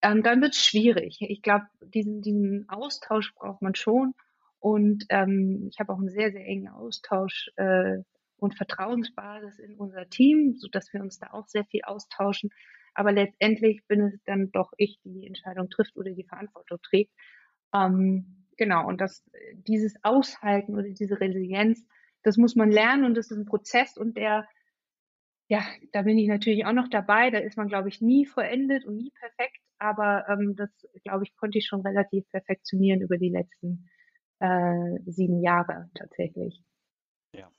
[0.02, 1.18] ähm, dann wird es schwierig.
[1.22, 4.14] Ich glaube, diesen, diesen Austausch braucht man schon.
[4.60, 7.98] Und ähm, ich habe auch einen sehr, sehr engen Austausch äh,
[8.38, 12.50] und Vertrauensbasis in unser Team, so dass wir uns da auch sehr viel austauschen.
[12.94, 17.14] Aber letztendlich bin es dann doch ich, die die Entscheidung trifft oder die Verantwortung trägt.
[17.74, 18.88] Ähm, genau.
[18.88, 21.86] Und das, dieses Aushalten oder diese Resilienz,
[22.24, 24.46] das muss man lernen und das ist ein Prozess und der,
[25.48, 27.30] ja, da bin ich natürlich auch noch dabei.
[27.32, 29.62] Da ist man, glaube ich, nie vollendet und nie perfekt.
[29.80, 30.70] Aber ähm, das,
[31.04, 33.90] glaube ich, konnte ich schon relativ perfektionieren über die letzten
[34.40, 36.62] äh, sieben Jahre tatsächlich.
[37.34, 37.50] Ja.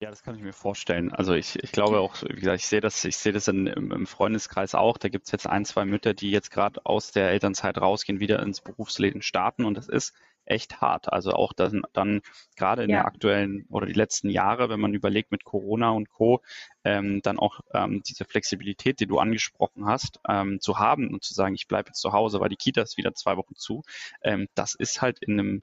[0.00, 1.12] Ja, das kann ich mir vorstellen.
[1.12, 3.90] Also ich, ich glaube auch, wie gesagt, ich sehe das, ich sehe das in, im,
[3.90, 4.96] im Freundeskreis auch.
[4.96, 8.40] Da gibt es jetzt ein, zwei Mütter, die jetzt gerade aus der Elternzeit rausgehen, wieder
[8.40, 10.14] ins Berufsleben starten und das ist
[10.48, 11.12] echt hart.
[11.12, 12.20] Also auch dann, dann
[12.56, 12.98] gerade in ja.
[12.98, 16.40] der aktuellen oder die letzten Jahre, wenn man überlegt mit Corona und Co.,
[16.84, 21.34] ähm, dann auch ähm, diese Flexibilität, die du angesprochen hast, ähm, zu haben und zu
[21.34, 23.82] sagen, ich bleibe jetzt zu Hause, weil die Kita ist wieder zwei Wochen zu,
[24.22, 25.62] ähm, das ist halt in einem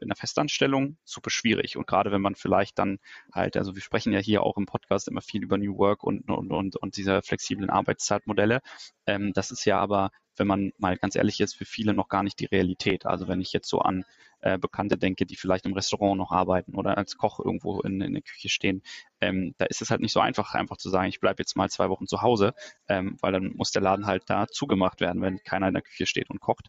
[0.00, 1.76] in der Festanstellung super schwierig.
[1.76, 2.98] Und gerade wenn man vielleicht dann
[3.32, 6.28] halt, also wir sprechen ja hier auch im Podcast immer viel über New Work und,
[6.28, 8.60] und, und, und diese flexiblen Arbeitszeitmodelle.
[9.06, 12.22] Ähm, das ist ja aber, wenn man mal ganz ehrlich ist, für viele noch gar
[12.22, 13.06] nicht die Realität.
[13.06, 14.04] Also wenn ich jetzt so an
[14.40, 18.12] äh, Bekannte denke, die vielleicht im Restaurant noch arbeiten oder als Koch irgendwo in, in
[18.12, 18.82] der Küche stehen,
[19.20, 21.70] ähm, da ist es halt nicht so einfach, einfach zu sagen, ich bleibe jetzt mal
[21.70, 22.54] zwei Wochen zu Hause,
[22.88, 26.06] ähm, weil dann muss der Laden halt da zugemacht werden, wenn keiner in der Küche
[26.06, 26.68] steht und kocht.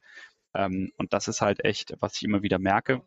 [0.54, 3.02] Ähm, und das ist halt echt, was ich immer wieder merke,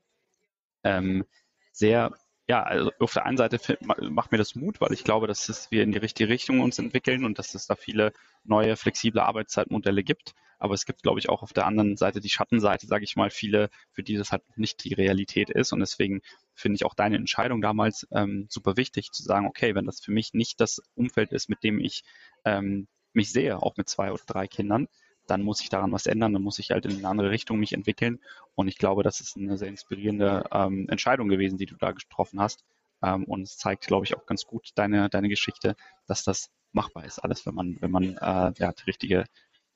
[0.84, 1.24] ähm,
[1.72, 2.12] sehr,
[2.48, 5.70] ja, also auf der einen Seite macht mir das Mut, weil ich glaube, dass es
[5.70, 10.02] wir in die richtige Richtung uns entwickeln und dass es da viele neue flexible Arbeitszeitmodelle
[10.02, 10.34] gibt.
[10.58, 13.30] Aber es gibt, glaube ich, auch auf der anderen Seite die Schattenseite, sage ich mal,
[13.30, 15.72] viele, für die das halt nicht die Realität ist.
[15.72, 16.22] Und deswegen
[16.54, 20.10] finde ich auch deine Entscheidung damals ähm, super wichtig, zu sagen, okay, wenn das für
[20.10, 22.02] mich nicht das Umfeld ist, mit dem ich
[22.44, 24.88] ähm, mich sehe, auch mit zwei oder drei Kindern,
[25.30, 27.72] dann muss ich daran was ändern, dann muss ich halt in eine andere Richtung mich
[27.72, 28.20] entwickeln.
[28.54, 32.40] Und ich glaube, das ist eine sehr inspirierende ähm, Entscheidung gewesen, die du da getroffen
[32.40, 32.64] hast.
[33.02, 37.04] Ähm, und es zeigt, glaube ich, auch ganz gut deine, deine Geschichte, dass das machbar
[37.04, 39.24] ist, alles, wenn man, wenn man äh, ja, die richtige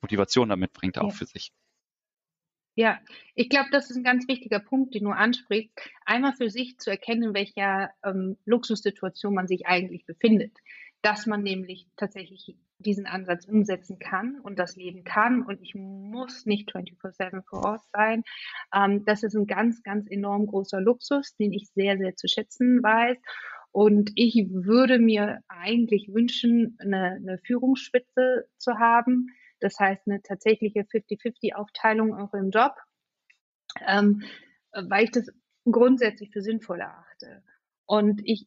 [0.01, 1.15] Motivation damit bringt, auch ja.
[1.15, 1.53] für sich.
[2.75, 3.01] Ja,
[3.35, 5.79] ich glaube, das ist ein ganz wichtiger Punkt, den du ansprichst.
[6.07, 10.57] Einmal für sich zu erkennen, in welcher ähm, Luxussituation man sich eigentlich befindet.
[11.03, 16.47] Dass man nämlich tatsächlich diesen Ansatz umsetzen kann und das leben kann und ich muss
[16.47, 18.23] nicht 24-7 vor Ort sein.
[18.75, 22.83] Ähm, das ist ein ganz, ganz enorm großer Luxus, den ich sehr, sehr zu schätzen
[22.83, 23.19] weiß.
[23.73, 29.29] Und ich würde mir eigentlich wünschen, eine, eine Führungsspitze zu haben.
[29.61, 32.75] Das heißt, eine tatsächliche 50-50-Aufteilung auch im Job,
[33.87, 34.23] ähm,
[34.73, 35.29] weil ich das
[35.65, 37.43] grundsätzlich für sinnvoll erachte.
[37.87, 38.47] Und ich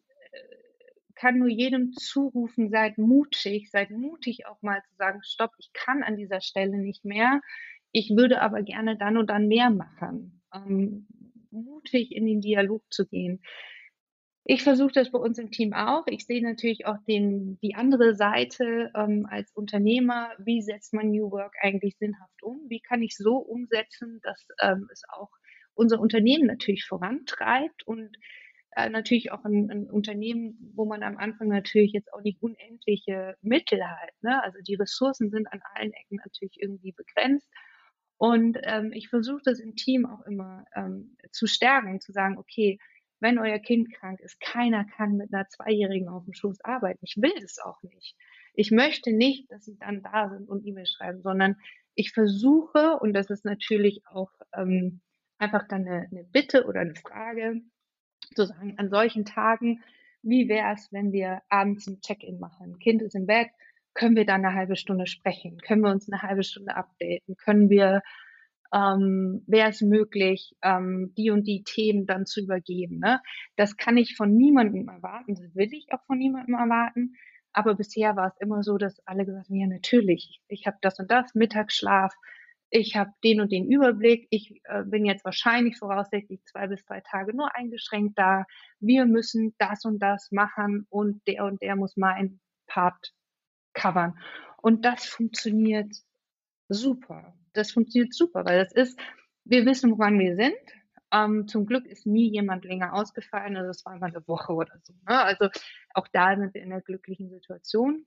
[1.15, 6.03] kann nur jedem zurufen, seid mutig, seid mutig auch mal zu sagen, stopp, ich kann
[6.03, 7.41] an dieser Stelle nicht mehr.
[7.91, 10.41] Ich würde aber gerne dann und dann mehr machen.
[10.53, 11.07] Ähm,
[11.51, 13.41] mutig in den Dialog zu gehen.
[14.47, 16.05] Ich versuche das bei uns im Team auch.
[16.05, 20.29] Ich sehe natürlich auch den, die andere Seite ähm, als Unternehmer.
[20.37, 22.61] Wie setzt man New Work eigentlich sinnhaft um?
[22.69, 25.31] Wie kann ich so umsetzen, dass ähm, es auch
[25.73, 28.17] unser Unternehmen natürlich vorantreibt und
[28.75, 33.35] äh, natürlich auch ein, ein, Unternehmen, wo man am Anfang natürlich jetzt auch nicht unendliche
[33.41, 34.11] Mittel hat.
[34.21, 34.43] Ne?
[34.43, 37.49] Also die Ressourcen sind an allen Ecken natürlich irgendwie begrenzt.
[38.17, 42.77] Und ähm, ich versuche das im Team auch immer ähm, zu stärken, zu sagen, okay,
[43.19, 46.99] wenn euer Kind krank ist, keiner kann mit einer Zweijährigen auf dem Schoß arbeiten.
[47.01, 48.15] Ich will das auch nicht.
[48.53, 51.55] Ich möchte nicht, dass sie dann da sind und E-Mail schreiben, sondern
[51.93, 55.01] ich versuche, und das ist natürlich auch ähm,
[55.37, 57.61] einfach dann eine, eine Bitte oder eine Frage,
[58.29, 59.81] zu sagen, an solchen Tagen,
[60.23, 62.79] wie wäre es, wenn wir abends ein Check-in machen?
[62.79, 63.49] Kind ist im Bett,
[63.93, 65.57] können wir dann eine halbe Stunde sprechen?
[65.59, 67.35] Können wir uns eine halbe Stunde updaten?
[67.37, 68.01] Können wir,
[68.73, 72.99] ähm, wäre es möglich, ähm, die und die Themen dann zu übergeben?
[72.99, 73.21] Ne?
[73.55, 77.15] Das kann ich von niemandem erwarten, das will ich auch von niemandem erwarten.
[77.53, 80.99] Aber bisher war es immer so, dass alle gesagt haben, ja natürlich, ich habe das
[80.99, 82.13] und das, Mittagsschlaf,
[82.69, 87.01] ich habe den und den Überblick, ich äh, bin jetzt wahrscheinlich voraussichtlich zwei bis drei
[87.01, 88.45] Tage nur eingeschränkt da,
[88.79, 93.13] wir müssen das und das machen und der und der muss meinen Part
[93.73, 94.17] covern.
[94.61, 95.93] Und das funktioniert
[96.69, 97.35] super.
[97.53, 98.99] Das funktioniert super, weil das ist,
[99.43, 100.55] wir wissen, woran wir sind.
[101.11, 104.73] Ähm, zum Glück ist nie jemand länger ausgefallen, also es war immer eine Woche oder
[104.81, 104.93] so.
[105.07, 105.23] Ne?
[105.23, 105.49] Also
[105.93, 108.05] auch da sind wir in einer glücklichen Situation.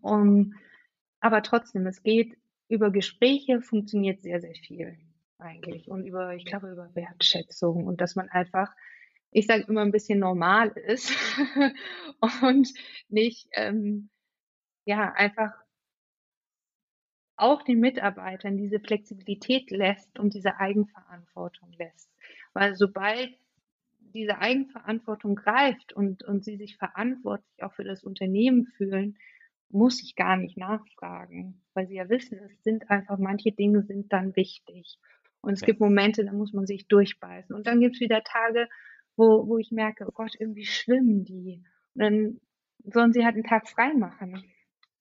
[0.00, 0.54] Um,
[1.20, 2.36] aber trotzdem, es geht
[2.72, 4.96] über Gespräche funktioniert sehr, sehr viel
[5.38, 8.72] eigentlich und über, ich glaube, über Wertschätzung und dass man einfach
[9.32, 11.12] ich sage immer ein bisschen normal ist
[12.42, 12.68] und
[13.08, 14.10] nicht ähm,
[14.84, 15.52] ja einfach
[17.36, 22.10] auch den Mitarbeitern diese Flexibilität lässt und diese Eigenverantwortung lässt.
[22.52, 23.30] Weil sobald
[23.98, 29.16] diese Eigenverantwortung greift und, und sie sich verantwortlich auch für das Unternehmen fühlen,
[29.72, 34.12] muss ich gar nicht nachfragen, weil sie ja wissen, es sind einfach manche Dinge sind
[34.12, 34.98] dann wichtig.
[35.40, 35.66] Und es ja.
[35.66, 37.54] gibt Momente, da muss man sich durchbeißen.
[37.54, 38.68] Und dann gibt es wieder Tage,
[39.16, 41.64] wo, wo ich merke, oh Gott, irgendwie schwimmen die.
[41.94, 42.40] Und dann
[42.84, 44.44] sollen sie halt einen Tag frei machen.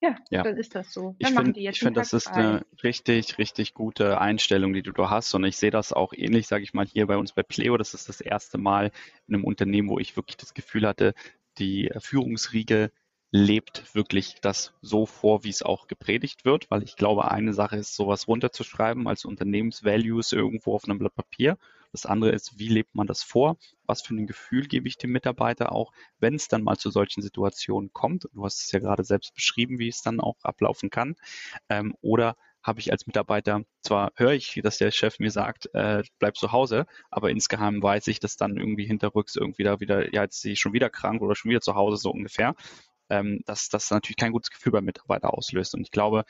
[0.02, 1.16] Ja, ja, dann ist das so.
[1.20, 5.32] Dann ich finde, find, das ist eine richtig, richtig gute Einstellung, die du da hast.
[5.36, 7.78] Und ich sehe das auch ähnlich, sage ich mal, hier bei uns bei Pleo.
[7.78, 8.92] Das ist das erste Mal
[9.28, 11.14] in einem Unternehmen, wo ich wirklich das Gefühl hatte,
[11.60, 12.92] die Führungsriege
[13.32, 17.78] lebt wirklich das so vor, wie es auch gepredigt wird, weil ich glaube, eine Sache
[17.78, 21.58] ist, sowas runterzuschreiben als Unternehmensvalues irgendwo auf einem Blatt Papier.
[21.94, 23.58] Das andere ist, wie lebt man das vor?
[23.86, 27.22] Was für ein Gefühl gebe ich dem Mitarbeiter auch, wenn es dann mal zu solchen
[27.22, 28.28] Situationen kommt?
[28.34, 31.16] Du hast es ja gerade selbst beschrieben, wie es dann auch ablaufen kann.
[31.70, 36.04] Ähm, oder habe ich als Mitarbeiter, zwar höre ich, dass der Chef mir sagt, äh,
[36.20, 40.24] bleib zu Hause, aber insgeheim weiß ich, dass dann irgendwie hinterrücks irgendwie da wieder, ja,
[40.24, 42.56] jetzt sehe ich schon wieder krank oder schon wieder zu Hause, so ungefähr
[43.12, 45.76] ähm, dass das natürlich kein gutes Gefühl beim Mitarbeiter auslöst.
[45.76, 46.24] Und ich glaube,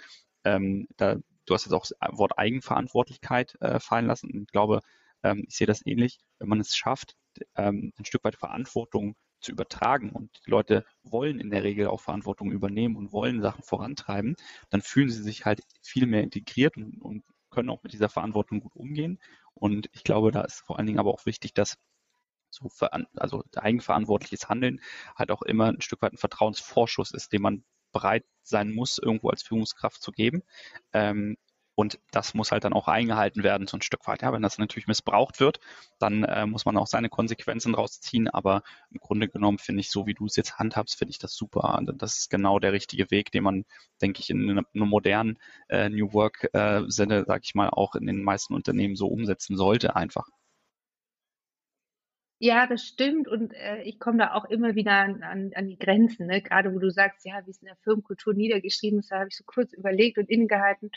[0.43, 1.15] ähm, da,
[1.45, 4.31] du hast jetzt auch das Wort Eigenverantwortlichkeit äh, fallen lassen.
[4.31, 4.81] Und ich glaube,
[5.23, 7.15] ähm, ich sehe das ähnlich, wenn man es schafft,
[7.55, 12.01] ähm, ein Stück weit Verantwortung zu übertragen und die Leute wollen in der Regel auch
[12.01, 14.35] Verantwortung übernehmen und wollen Sachen vorantreiben,
[14.69, 18.59] dann fühlen sie sich halt viel mehr integriert und, und können auch mit dieser Verantwortung
[18.59, 19.19] gut umgehen.
[19.53, 21.77] Und ich glaube, da ist vor allen Dingen aber auch wichtig, dass
[22.51, 22.69] so
[23.15, 24.81] also eigenverantwortliches Handeln
[25.15, 29.29] halt auch immer ein Stück weit ein Vertrauensvorschuss ist, den man bereit sein muss, irgendwo
[29.29, 30.43] als Führungskraft zu geben.
[30.93, 31.37] Ähm,
[31.73, 34.21] und das muss halt dann auch eingehalten werden, so ein Stück weit.
[34.21, 35.59] Ja, wenn das natürlich missbraucht wird,
[35.99, 38.27] dann äh, muss man auch seine Konsequenzen rausziehen.
[38.27, 38.61] Aber
[38.91, 41.81] im Grunde genommen finde ich, so wie du es jetzt handhabst, finde ich das super.
[41.95, 43.65] Das ist genau der richtige Weg, den man,
[44.01, 48.21] denke ich, in einem modernen äh, New Work-Sinne, äh, sage ich mal, auch in den
[48.21, 50.27] meisten Unternehmen so umsetzen sollte einfach.
[52.43, 55.77] Ja, das stimmt und äh, ich komme da auch immer wieder an, an, an die
[55.77, 56.41] Grenzen, ne?
[56.41, 59.38] gerade wo du sagst, ja, wie es in der Firmenkultur niedergeschrieben ist, da habe ich
[59.38, 60.89] so kurz überlegt und innegehalten,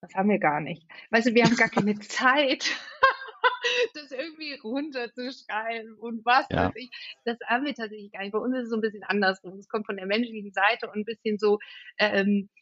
[0.00, 0.82] das haben wir gar nicht.
[1.10, 2.64] Weißt du, wir haben gar keine Zeit,
[3.94, 6.68] das irgendwie runterzuschreiben und was ja.
[6.68, 6.90] weiß ich.
[7.26, 8.32] Das haben wir tatsächlich gar nicht.
[8.32, 9.58] Bei uns ist es so ein bisschen andersrum.
[9.58, 11.58] Es kommt von der menschlichen Seite und ein bisschen so,
[11.98, 12.59] ähm, äh,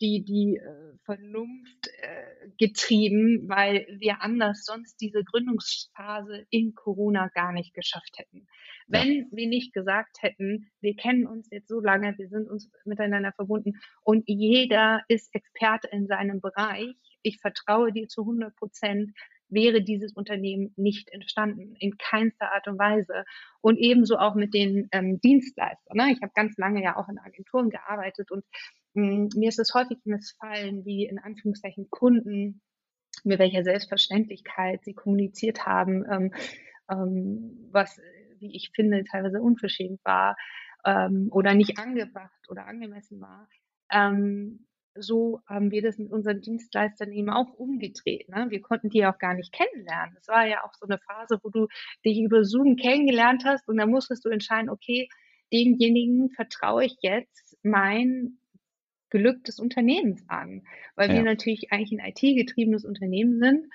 [0.00, 7.52] die, die äh, Vernunft äh, getrieben, weil wir anders sonst diese Gründungsphase in Corona gar
[7.52, 8.46] nicht geschafft hätten.
[8.86, 9.24] Wenn ja.
[9.30, 13.80] wir nicht gesagt hätten, wir kennen uns jetzt so lange, wir sind uns miteinander verbunden
[14.02, 19.12] und jeder ist Experte in seinem Bereich, ich vertraue dir zu 100 Prozent,
[19.52, 23.24] wäre dieses Unternehmen nicht entstanden, in keinster Art und Weise.
[23.60, 25.96] Und ebenso auch mit den ähm, Dienstleistern.
[25.96, 26.12] Ne?
[26.12, 28.44] Ich habe ganz lange ja auch in Agenturen gearbeitet und
[28.94, 32.60] hm, mir ist es häufig missfallen, wie in Anführungszeichen Kunden
[33.24, 36.34] mit welcher Selbstverständlichkeit sie kommuniziert haben, ähm,
[36.90, 38.00] ähm, was,
[38.38, 40.36] wie ich finde, teilweise unverschämt war
[40.84, 43.48] ähm, oder nicht angebracht oder angemessen war.
[43.90, 48.28] Ähm, so haben wir das mit unseren Dienstleistern eben auch umgedreht.
[48.28, 48.46] Ne?
[48.50, 50.14] Wir konnten die auch gar nicht kennenlernen.
[50.14, 51.68] Das war ja auch so eine Phase, wo du
[52.04, 55.08] dich über Zoom kennengelernt hast und dann musstest du entscheiden, okay,
[55.52, 58.38] demjenigen vertraue ich jetzt mein
[59.10, 60.62] Glück des Unternehmens an,
[60.96, 61.16] weil ja.
[61.16, 63.66] wir natürlich eigentlich ein IT-getriebenes Unternehmen sind.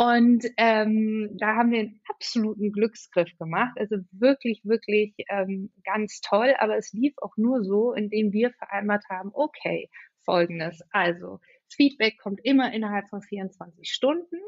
[0.00, 3.76] Und ähm, da haben wir einen absoluten Glücksgriff gemacht.
[3.76, 6.54] Also wirklich, wirklich ähm, ganz toll.
[6.58, 9.90] Aber es lief auch nur so, indem wir vereinbart haben, okay,
[10.24, 10.80] folgendes.
[10.90, 14.38] Also, Feedback kommt immer innerhalb von 24 Stunden.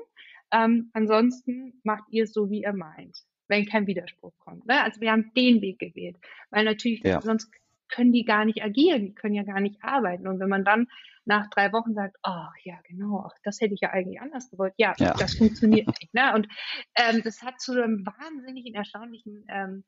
[0.53, 4.67] Ähm, ansonsten macht ihr es so, wie ihr meint, wenn kein Widerspruch kommt.
[4.67, 4.83] Ne?
[4.83, 6.17] Also wir haben den Weg gewählt,
[6.49, 7.21] weil natürlich ja.
[7.21, 7.53] sonst
[7.91, 10.27] können die gar nicht agieren, die können ja gar nicht arbeiten.
[10.27, 10.89] Und wenn man dann
[11.25, 14.75] nach drei Wochen sagt, oh ja, genau, ach, das hätte ich ja eigentlich anders gewollt,
[14.77, 15.15] ja, ja.
[15.15, 16.13] das funktioniert nicht.
[16.15, 16.35] Ne?
[16.35, 16.49] Und
[16.97, 19.85] ähm, das hat zu einem wahnsinnigen, erstaunlichen ähm,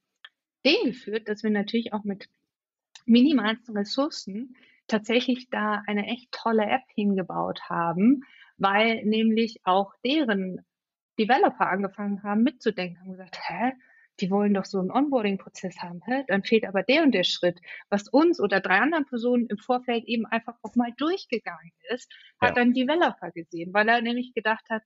[0.64, 2.28] Ding geführt, dass wir natürlich auch mit
[3.06, 4.56] minimalsten Ressourcen
[4.86, 8.22] tatsächlich da eine echt tolle App hingebaut haben,
[8.56, 10.64] weil nämlich auch deren
[11.18, 13.72] Developer angefangen haben mitzudenken, haben gesagt, hä,
[14.20, 16.24] die wollen doch so einen Onboarding-Prozess haben, hä?
[16.28, 17.60] dann fehlt aber der und der Schritt,
[17.90, 22.56] was uns oder drei anderen Personen im Vorfeld eben einfach auch mal durchgegangen ist, hat
[22.56, 22.62] ja.
[22.62, 24.82] ein Developer gesehen, weil er nämlich gedacht hat,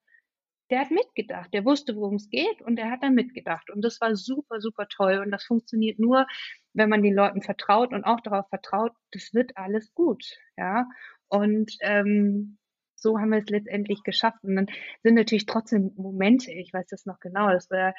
[0.70, 3.70] der hat mitgedacht, der wusste, worum es geht und der hat dann mitgedacht.
[3.70, 5.18] Und das war super, super toll.
[5.24, 6.26] Und das funktioniert nur,
[6.74, 10.24] wenn man den Leuten vertraut und auch darauf vertraut, das wird alles gut.
[10.56, 10.86] Ja.
[11.28, 12.58] Und ähm,
[13.00, 14.42] so haben wir es letztendlich geschafft.
[14.42, 14.66] Und dann
[15.02, 17.94] sind natürlich trotzdem Momente, ich weiß das noch genau, das war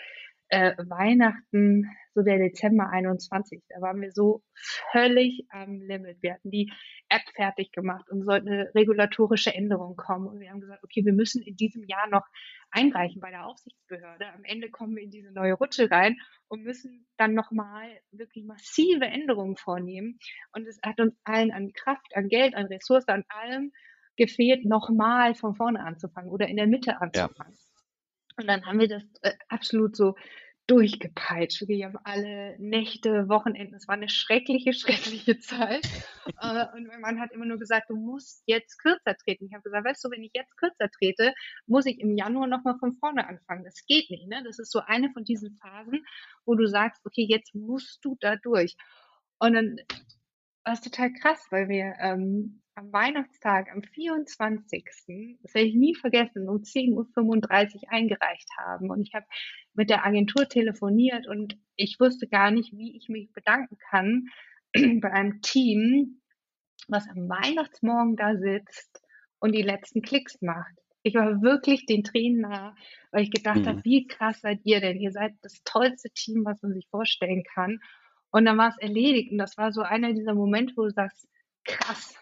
[0.50, 4.43] äh, Weihnachten, so der Dezember 21, da waren wir so
[4.91, 6.18] völlig am Limit.
[6.22, 6.72] Wir hatten die
[7.08, 10.28] App fertig gemacht und sollte eine regulatorische Änderung kommen.
[10.28, 12.26] Und wir haben gesagt, okay, wir müssen in diesem Jahr noch
[12.72, 14.28] einreichen bei der Aufsichtsbehörde.
[14.34, 19.06] Am Ende kommen wir in diese neue Rutsche rein und müssen dann nochmal wirklich massive
[19.06, 20.20] Änderungen vornehmen.
[20.54, 23.72] Und es hat uns allen an Kraft, an Geld, an Ressourcen, an allem
[24.18, 27.54] gefehlt, nochmal von vorne anzufangen oder in der Mitte anzufangen.
[27.56, 27.68] Ja.
[28.40, 30.16] Und dann haben wir das äh, absolut so
[30.66, 31.68] durchgepeitscht.
[31.68, 33.76] Wir haben alle Nächte, Wochenenden.
[33.76, 35.86] Es war eine schreckliche, schreckliche Zeit.
[36.40, 39.46] äh, und mein Mann hat immer nur gesagt, du musst jetzt kürzer treten.
[39.46, 41.34] Ich habe gesagt, weißt du, wenn ich jetzt kürzer trete,
[41.66, 43.66] muss ich im Januar nochmal von vorne anfangen.
[43.66, 44.28] Das geht nicht.
[44.28, 44.42] Ne?
[44.46, 46.06] Das ist so eine von diesen Phasen,
[46.46, 48.78] wo du sagst, okay, jetzt musst du da durch.
[49.40, 49.76] Und dann
[50.64, 54.86] war es total krass, weil wir ähm, am Weihnachtstag, am 24.,
[55.42, 58.90] das werde ich nie vergessen, um 10.35 Uhr eingereicht haben.
[58.90, 59.26] Und ich habe
[59.74, 64.28] mit der Agentur telefoniert und ich wusste gar nicht, wie ich mich bedanken kann
[65.02, 66.22] bei einem Team,
[66.88, 69.02] was am Weihnachtsmorgen da sitzt
[69.40, 70.74] und die letzten Klicks macht.
[71.04, 72.76] Ich war wirklich den Tränen nah,
[73.12, 73.68] weil ich gedacht mhm.
[73.68, 74.98] habe, wie krass seid ihr denn?
[74.98, 77.80] Ihr seid das tollste Team, was man sich vorstellen kann.
[78.32, 79.32] Und dann war es erledigt.
[79.32, 81.28] Und das war so einer dieser Momente, wo du sagst,
[81.64, 82.16] krass,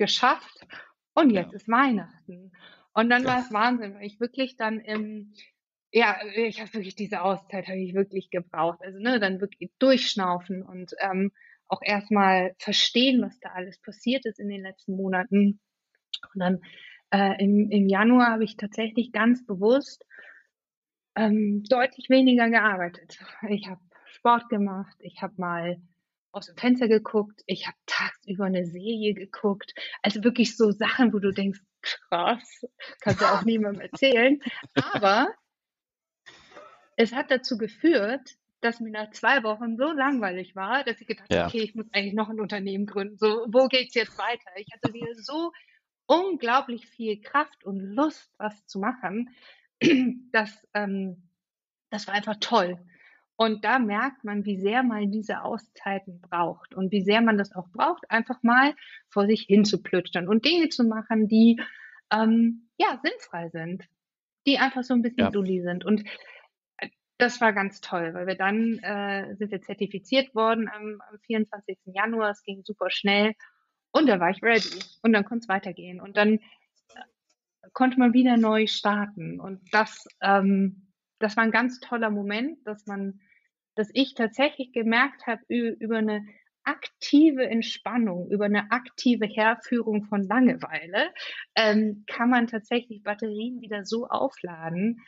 [0.00, 0.66] geschafft
[1.12, 1.56] und jetzt ja.
[1.56, 2.52] ist Weihnachten.
[2.94, 3.28] Und dann ja.
[3.28, 5.34] war es Wahnsinn, weil ich wirklich dann im,
[5.92, 8.80] ja, ich habe wirklich diese Auszeit habe ich wirklich gebraucht.
[8.82, 11.30] Also ne, dann wirklich durchschnaufen und ähm,
[11.68, 15.60] auch erstmal verstehen, was da alles passiert ist in den letzten Monaten.
[16.34, 16.60] Und dann
[17.10, 20.04] äh, im, im Januar habe ich tatsächlich ganz bewusst
[21.14, 23.18] ähm, deutlich weniger gearbeitet.
[23.48, 25.80] Ich habe Sport gemacht, ich habe mal
[26.32, 29.74] aus dem Fenster geguckt, ich habe tagsüber eine Serie geguckt.
[30.02, 32.64] Also wirklich so Sachen, wo du denkst, krass,
[33.00, 34.40] kannst du auch niemandem erzählen.
[34.92, 35.28] Aber
[36.96, 41.30] es hat dazu geführt, dass mir nach zwei Wochen so langweilig war, dass ich gedacht
[41.30, 41.46] habe, ja.
[41.46, 43.16] okay, ich muss eigentlich noch ein Unternehmen gründen.
[43.16, 44.50] So, wo geht's jetzt weiter?
[44.56, 45.52] Ich hatte wieder so
[46.06, 49.30] unglaublich viel Kraft und Lust, was zu machen.
[50.32, 51.28] dass ähm,
[51.90, 52.78] das war einfach toll.
[53.40, 57.54] Und da merkt man, wie sehr man diese Auszeiten braucht und wie sehr man das
[57.54, 58.74] auch braucht, einfach mal
[59.08, 61.58] vor sich hin zu plütschern und Dinge zu machen, die
[62.12, 63.88] ähm, ja sinnfrei sind,
[64.46, 65.30] die einfach so ein bisschen ja.
[65.30, 65.86] dulli sind.
[65.86, 66.04] Und
[66.76, 71.18] äh, das war ganz toll, weil wir dann äh, sind wir zertifiziert worden am, am
[71.20, 71.78] 24.
[71.86, 72.32] Januar.
[72.32, 73.32] Es ging super schnell
[73.90, 76.40] und da war ich ready und dann konnte es weitergehen und dann äh,
[77.72, 80.88] konnte man wieder neu starten und das ähm,
[81.20, 83.20] das war ein ganz toller Moment, dass man
[83.74, 86.24] dass ich tatsächlich gemerkt habe, über eine
[86.64, 91.12] aktive Entspannung, über eine aktive Herführung von Langeweile,
[91.56, 95.00] ähm, kann man tatsächlich Batterien wieder so aufladen,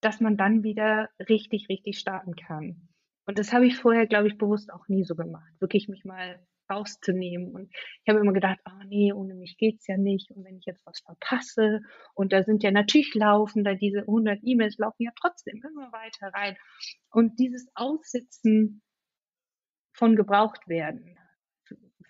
[0.00, 2.88] dass man dann wieder richtig, richtig starten kann.
[3.24, 5.52] Und das habe ich vorher, glaube ich, bewusst auch nie so gemacht.
[5.60, 7.52] Wirklich mich mal rauszunehmen.
[7.52, 10.30] Und ich habe immer gedacht, oh nee, ohne mich geht's ja nicht.
[10.30, 11.80] Und wenn ich jetzt was verpasse,
[12.14, 16.28] und da sind ja natürlich laufen, da diese 100 E-Mails laufen ja trotzdem immer weiter
[16.34, 16.56] rein.
[17.10, 18.82] Und dieses Aussitzen
[19.92, 21.18] von gebraucht werden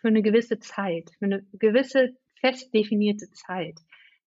[0.01, 3.79] für eine gewisse Zeit, für eine gewisse fest definierte Zeit,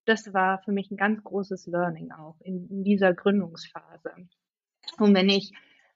[0.05, 4.13] das war für mich ein ganz großes Learning auch in, in dieser Gründungsphase.
[4.99, 5.51] Und wenn ich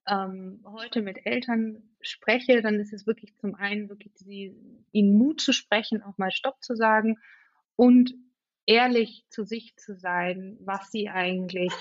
[0.10, 4.56] ähm, heute mit Eltern spreche, dann ist es wirklich zum einen wirklich die,
[4.92, 7.18] ihnen Mut zu sprechen, auch mal Stopp zu sagen
[7.76, 8.14] und
[8.66, 11.74] ehrlich zu sich zu sein, was sie eigentlich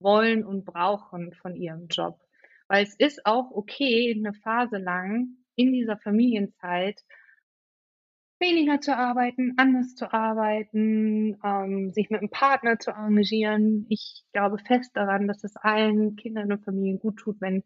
[0.00, 2.20] wollen und brauchen von ihrem Job.
[2.68, 7.02] Weil es ist auch okay, eine Phase lang in dieser Familienzeit
[8.44, 13.86] weniger zu arbeiten, anders zu arbeiten, ähm, sich mit einem Partner zu engagieren.
[13.88, 17.64] Ich glaube fest daran, dass es allen Kindern und Familien gut tut, wenn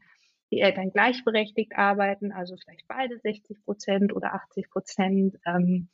[0.51, 5.37] die Eltern gleichberechtigt arbeiten, also vielleicht beide 60 Prozent oder 80 Prozent.
[5.45, 5.89] Ähm,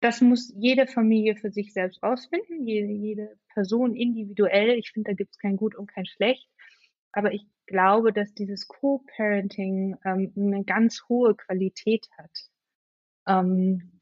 [0.00, 4.70] das muss jede Familie für sich selbst rausfinden, jede, jede Person individuell.
[4.78, 6.48] Ich finde, da gibt es kein Gut und kein Schlecht.
[7.12, 12.51] Aber ich glaube, dass dieses Co-Parenting ähm, eine ganz hohe Qualität hat
[13.26, 14.00] ähm,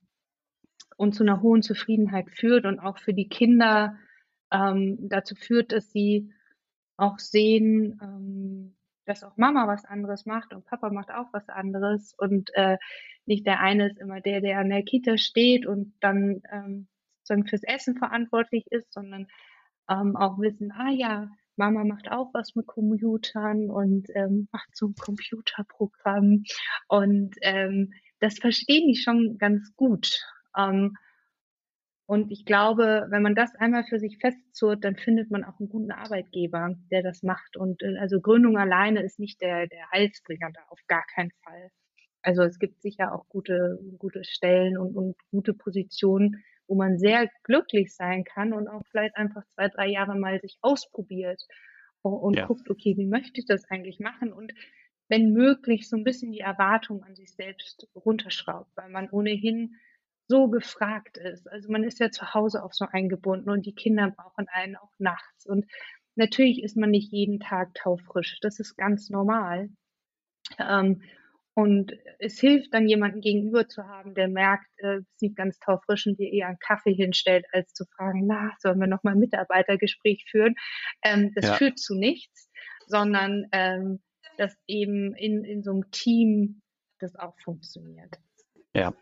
[0.97, 3.97] und zu einer hohen Zufriedenheit führt und auch für die Kinder
[4.53, 6.33] ähm, dazu führt, dass sie
[6.97, 12.15] auch sehen, ähm, dass auch Mama was anderes macht und Papa macht auch was anderes.
[12.19, 12.77] Und äh,
[13.27, 16.89] nicht der eine ist immer der, der an der Kita steht und dann ähm,
[17.23, 19.27] sozusagen fürs Essen verantwortlich ist, sondern
[19.89, 24.89] ähm, auch wissen, ah ja, Mama macht auch was mit Computern und ähm, macht so
[24.89, 26.45] ein Computerprogramm.
[26.89, 30.21] Und ähm, das verstehen die schon ganz gut.
[30.57, 30.97] Ähm,
[32.07, 35.69] Und ich glaube, wenn man das einmal für sich festzurrt, dann findet man auch einen
[35.69, 37.57] guten Arbeitgeber, der das macht.
[37.57, 41.71] Und äh, also Gründung alleine ist nicht der, der Heilsbringer da, auf gar keinen Fall.
[42.23, 47.31] Also es gibt sicher auch gute, gute Stellen und, und gute Positionen, wo man sehr
[47.45, 51.41] glücklich sein kann und auch vielleicht einfach zwei, drei Jahre mal sich ausprobiert
[52.03, 52.47] und, und ja.
[52.47, 54.33] guckt, okay, wie möchte ich das eigentlich machen?
[54.33, 54.53] Und
[55.11, 59.75] wenn möglich, so ein bisschen die Erwartung an sich selbst runterschraubt, weil man ohnehin
[60.29, 61.49] so gefragt ist.
[61.51, 64.93] Also man ist ja zu Hause auch so eingebunden und die Kinder brauchen einen auch
[64.99, 65.45] nachts.
[65.45, 65.67] Und
[66.15, 68.39] natürlich ist man nicht jeden Tag taufrisch.
[68.41, 69.69] Das ist ganz normal.
[70.59, 71.03] Ähm,
[71.55, 76.19] und es hilft dann jemanden gegenüber zu haben, der merkt, äh, sieht ganz taufrisch und
[76.19, 80.55] dir eher einen Kaffee hinstellt, als zu fragen, na, sollen wir nochmal ein Mitarbeitergespräch führen?
[81.03, 81.55] Ähm, das ja.
[81.55, 82.49] führt zu nichts,
[82.87, 84.01] sondern ähm,
[84.41, 86.63] dass eben in, in so einem Team
[86.99, 88.19] das auch funktioniert.
[88.75, 88.95] Ja,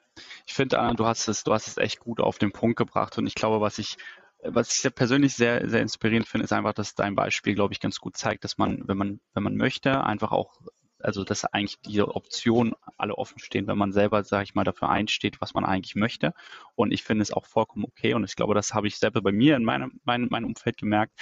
[0.46, 3.16] ich finde, Anna, du hast es, du hast es echt gut auf den Punkt gebracht
[3.18, 3.96] und ich glaube, was ich
[4.42, 7.98] was ich persönlich sehr, sehr inspirierend finde, ist einfach, dass dein Beispiel, glaube ich, ganz
[7.98, 10.60] gut zeigt, dass man, wenn man, wenn man möchte, einfach auch
[11.00, 14.88] also dass eigentlich diese Optionen alle offen stehen, wenn man selber, sage ich mal, dafür
[14.88, 16.34] einsteht, was man eigentlich möchte.
[16.74, 18.14] Und ich finde es auch vollkommen okay.
[18.14, 21.12] Und ich glaube, das habe ich selber bei mir in meinem, meinem, meinem Umfeld gemerkt,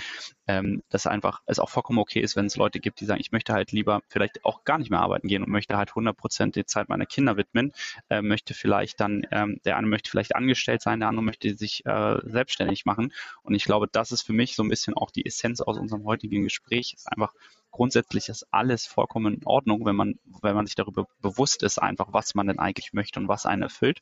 [0.47, 3.33] ähm, dass einfach es auch vollkommen okay ist, wenn es Leute gibt, die sagen, ich
[3.33, 6.57] möchte halt lieber vielleicht auch gar nicht mehr arbeiten gehen und möchte halt 100 Prozent
[6.57, 7.73] die Zeit meiner Kinder widmen,
[8.09, 11.85] äh, möchte vielleicht dann, ähm, der eine möchte vielleicht angestellt sein, der andere möchte sich
[11.85, 13.13] äh, selbstständig machen.
[13.43, 16.05] Und ich glaube, das ist für mich so ein bisschen auch die Essenz aus unserem
[16.05, 17.33] heutigen Gespräch, ist einfach
[17.77, 22.15] grundsätzlich ist alles vollkommen in Ordnung, wenn man, wenn man sich darüber bewusst ist, einfach
[22.15, 24.01] was man denn eigentlich möchte und was einen erfüllt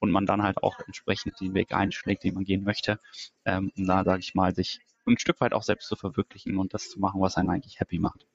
[0.00, 2.98] und man dann halt auch entsprechend den Weg einschlägt, den man gehen möchte,
[3.44, 6.74] ähm, um da, sage ich mal, sich ein Stück weit auch selbst zu verwirklichen und
[6.74, 8.26] das zu machen, was einen eigentlich happy macht.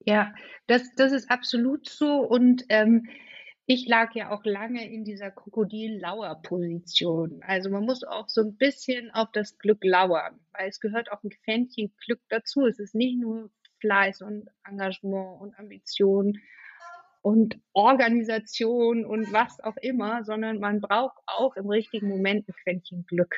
[0.00, 0.34] Ja,
[0.66, 3.08] das, das ist absolut so und ähm,
[3.66, 7.40] ich lag ja auch lange in dieser Krokodil-Lauer-Position.
[7.46, 11.22] Also man muss auch so ein bisschen auf das Glück lauern, weil es gehört auch
[11.22, 12.66] ein Quäntchen Glück dazu.
[12.66, 13.50] Es ist nicht nur
[13.80, 16.38] Fleiß und Engagement und Ambition
[17.22, 23.06] und Organisation und was auch immer, sondern man braucht auch im richtigen Moment ein Quäntchen
[23.06, 23.34] Glück.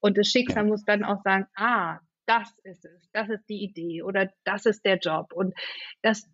[0.00, 4.02] Und das Schicksal muss dann auch sagen, ah, das ist es, das ist die Idee
[4.02, 5.32] oder das ist der Job.
[5.32, 5.54] Und
[6.02, 6.28] das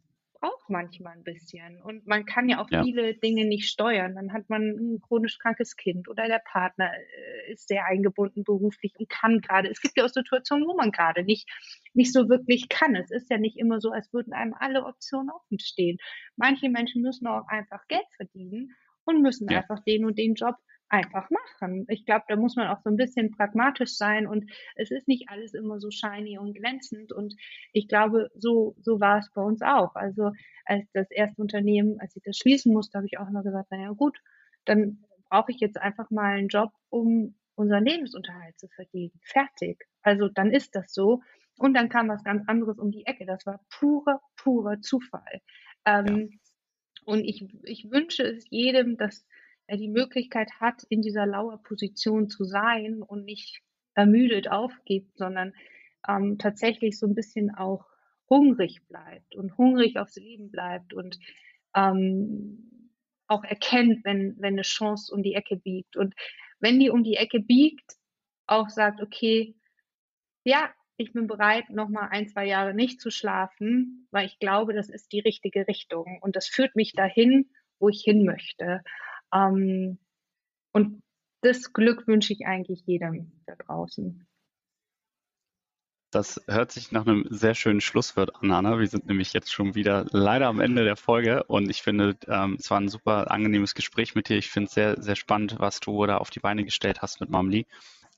[0.47, 1.80] braucht manchmal ein bisschen.
[1.82, 2.82] Und man kann ja auch ja.
[2.82, 4.14] viele Dinge nicht steuern.
[4.14, 8.94] Dann hat man ein chronisch krankes Kind oder der Partner äh, ist sehr eingebunden beruflich
[8.99, 9.68] und kann gerade.
[9.68, 11.49] Es gibt ja auch Situationen, wo man gerade nicht,
[11.94, 12.94] nicht so wirklich kann.
[12.94, 15.99] Es ist ja nicht immer so, als würden einem alle Optionen offen stehen.
[16.36, 18.74] Manche Menschen müssen auch einfach Geld verdienen
[19.05, 19.59] und müssen ja.
[19.59, 20.57] einfach den und den Job
[20.89, 21.84] einfach machen.
[21.89, 25.28] Ich glaube, da muss man auch so ein bisschen pragmatisch sein und es ist nicht
[25.28, 27.34] alles immer so shiny und glänzend und
[27.72, 29.95] ich glaube, so, so war es bei uns auch.
[29.95, 30.32] Also
[30.64, 33.91] als das erste Unternehmen, als ich das schließen musste, habe ich auch immer gesagt, naja
[33.91, 34.18] gut,
[34.64, 39.18] dann brauche ich jetzt einfach mal einen Job, um unseren Lebensunterhalt zu verdienen.
[39.22, 39.84] Fertig.
[40.03, 41.22] Also dann ist das so.
[41.59, 43.24] Und dann kam was ganz anderes um die Ecke.
[43.24, 45.41] Das war purer, purer Zufall.
[45.84, 46.39] Ähm, ja.
[47.07, 49.26] Und ich, ich wünsche es jedem, dass
[49.69, 53.62] die Möglichkeit hat, in dieser Lauerposition zu sein und nicht
[53.95, 55.53] ermüdet aufgibt, sondern
[56.09, 57.87] ähm, tatsächlich so ein bisschen auch
[58.29, 61.19] hungrig bleibt und hungrig aufs Leben bleibt und
[61.75, 62.93] ähm,
[63.29, 65.97] auch erkennt, wenn, wenn eine Chance um die Ecke biegt.
[65.97, 66.14] Und
[66.61, 67.97] wenn die um die Ecke biegt,
[68.47, 69.57] auch sagt, okay,
[70.45, 74.89] ja, ich bin bereit, nochmal ein, zwei Jahre nicht zu schlafen, weil ich glaube, das
[74.89, 76.19] ist die richtige Richtung.
[76.23, 78.83] Und das führt mich dahin, wo ich hin möchte.
[79.33, 79.99] Ähm,
[80.72, 81.03] und
[81.43, 84.27] das Glück wünsche ich eigentlich jedem da draußen.
[86.12, 88.79] Das hört sich nach einem sehr schönen Schlusswort an, Anna.
[88.79, 92.57] Wir sind nämlich jetzt schon wieder leider am Ende der Folge und ich finde, ähm,
[92.59, 94.39] es war ein super angenehmes Gespräch mit dir.
[94.39, 97.29] Ich finde es sehr, sehr spannend, was du da auf die Beine gestellt hast mit
[97.29, 97.66] Mamli.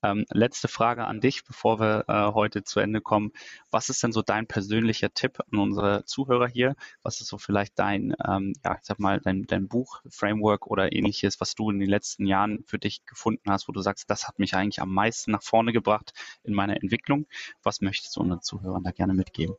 [0.02, 3.32] Ähm, letzte Frage an dich, bevor wir äh, heute zu Ende kommen.
[3.70, 6.76] Was ist denn so dein persönlicher Tipp an unsere Zuhörer hier?
[7.02, 10.92] Was ist so vielleicht dein, ähm, ja, ich sag mal, dein, dein Buch, Framework oder
[10.92, 14.28] ähnliches, was du in den letzten Jahren für dich gefunden hast, wo du sagst, das
[14.28, 16.12] hat mich eigentlich am meisten nach vorne gebracht
[16.44, 17.26] in meiner Entwicklung?
[17.62, 19.56] Was möchtest du unseren Zuhörern da gerne mitgeben?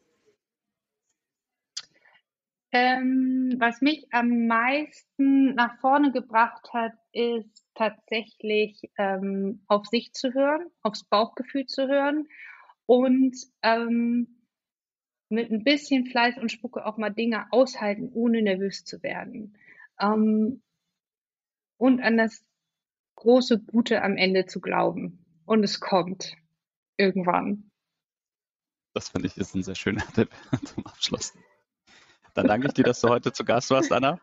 [2.72, 10.34] Ähm, was mich am meisten nach vorne gebracht hat, ist tatsächlich ähm, auf sich zu
[10.34, 12.28] hören, aufs Bauchgefühl zu hören
[12.86, 14.40] und ähm,
[15.30, 19.58] mit ein bisschen Fleiß und Spucke auch mal Dinge aushalten, ohne nervös zu werden.
[20.00, 20.62] Ähm,
[21.78, 22.44] und an das
[23.16, 25.26] große Gute am Ende zu glauben.
[25.46, 26.36] Und es kommt
[26.98, 27.72] irgendwann.
[28.94, 30.30] Das finde ich ist ein sehr schöner Tipp
[30.66, 31.34] zum Abschluss.
[32.40, 34.18] Dann danke ich dir, dass du heute zu Gast warst, Anna.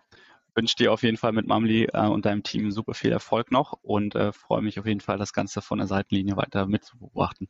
[0.54, 3.74] wünsche dir auf jeden Fall mit Mamli äh, und deinem Team super viel Erfolg noch
[3.82, 7.46] und äh, freue mich auf jeden Fall, das Ganze von der Seitenlinie weiter mitzubeobachten.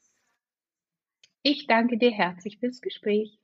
[1.45, 3.39] Ich danke dir herzlich fürs Gespräch.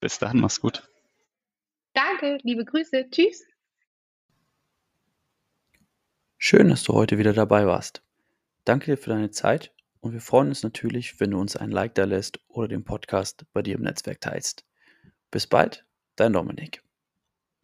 [0.00, 0.90] Bis dann, mach's gut.
[1.92, 3.10] Danke, liebe Grüße.
[3.12, 3.46] Tschüss.
[6.36, 8.02] Schön, dass du heute wieder dabei warst.
[8.64, 11.94] Danke dir für deine Zeit und wir freuen uns natürlich, wenn du uns ein Like
[11.94, 14.66] da lässt oder den Podcast bei dir im Netzwerk teilst.
[15.30, 15.86] Bis bald,
[16.16, 16.82] dein Dominik.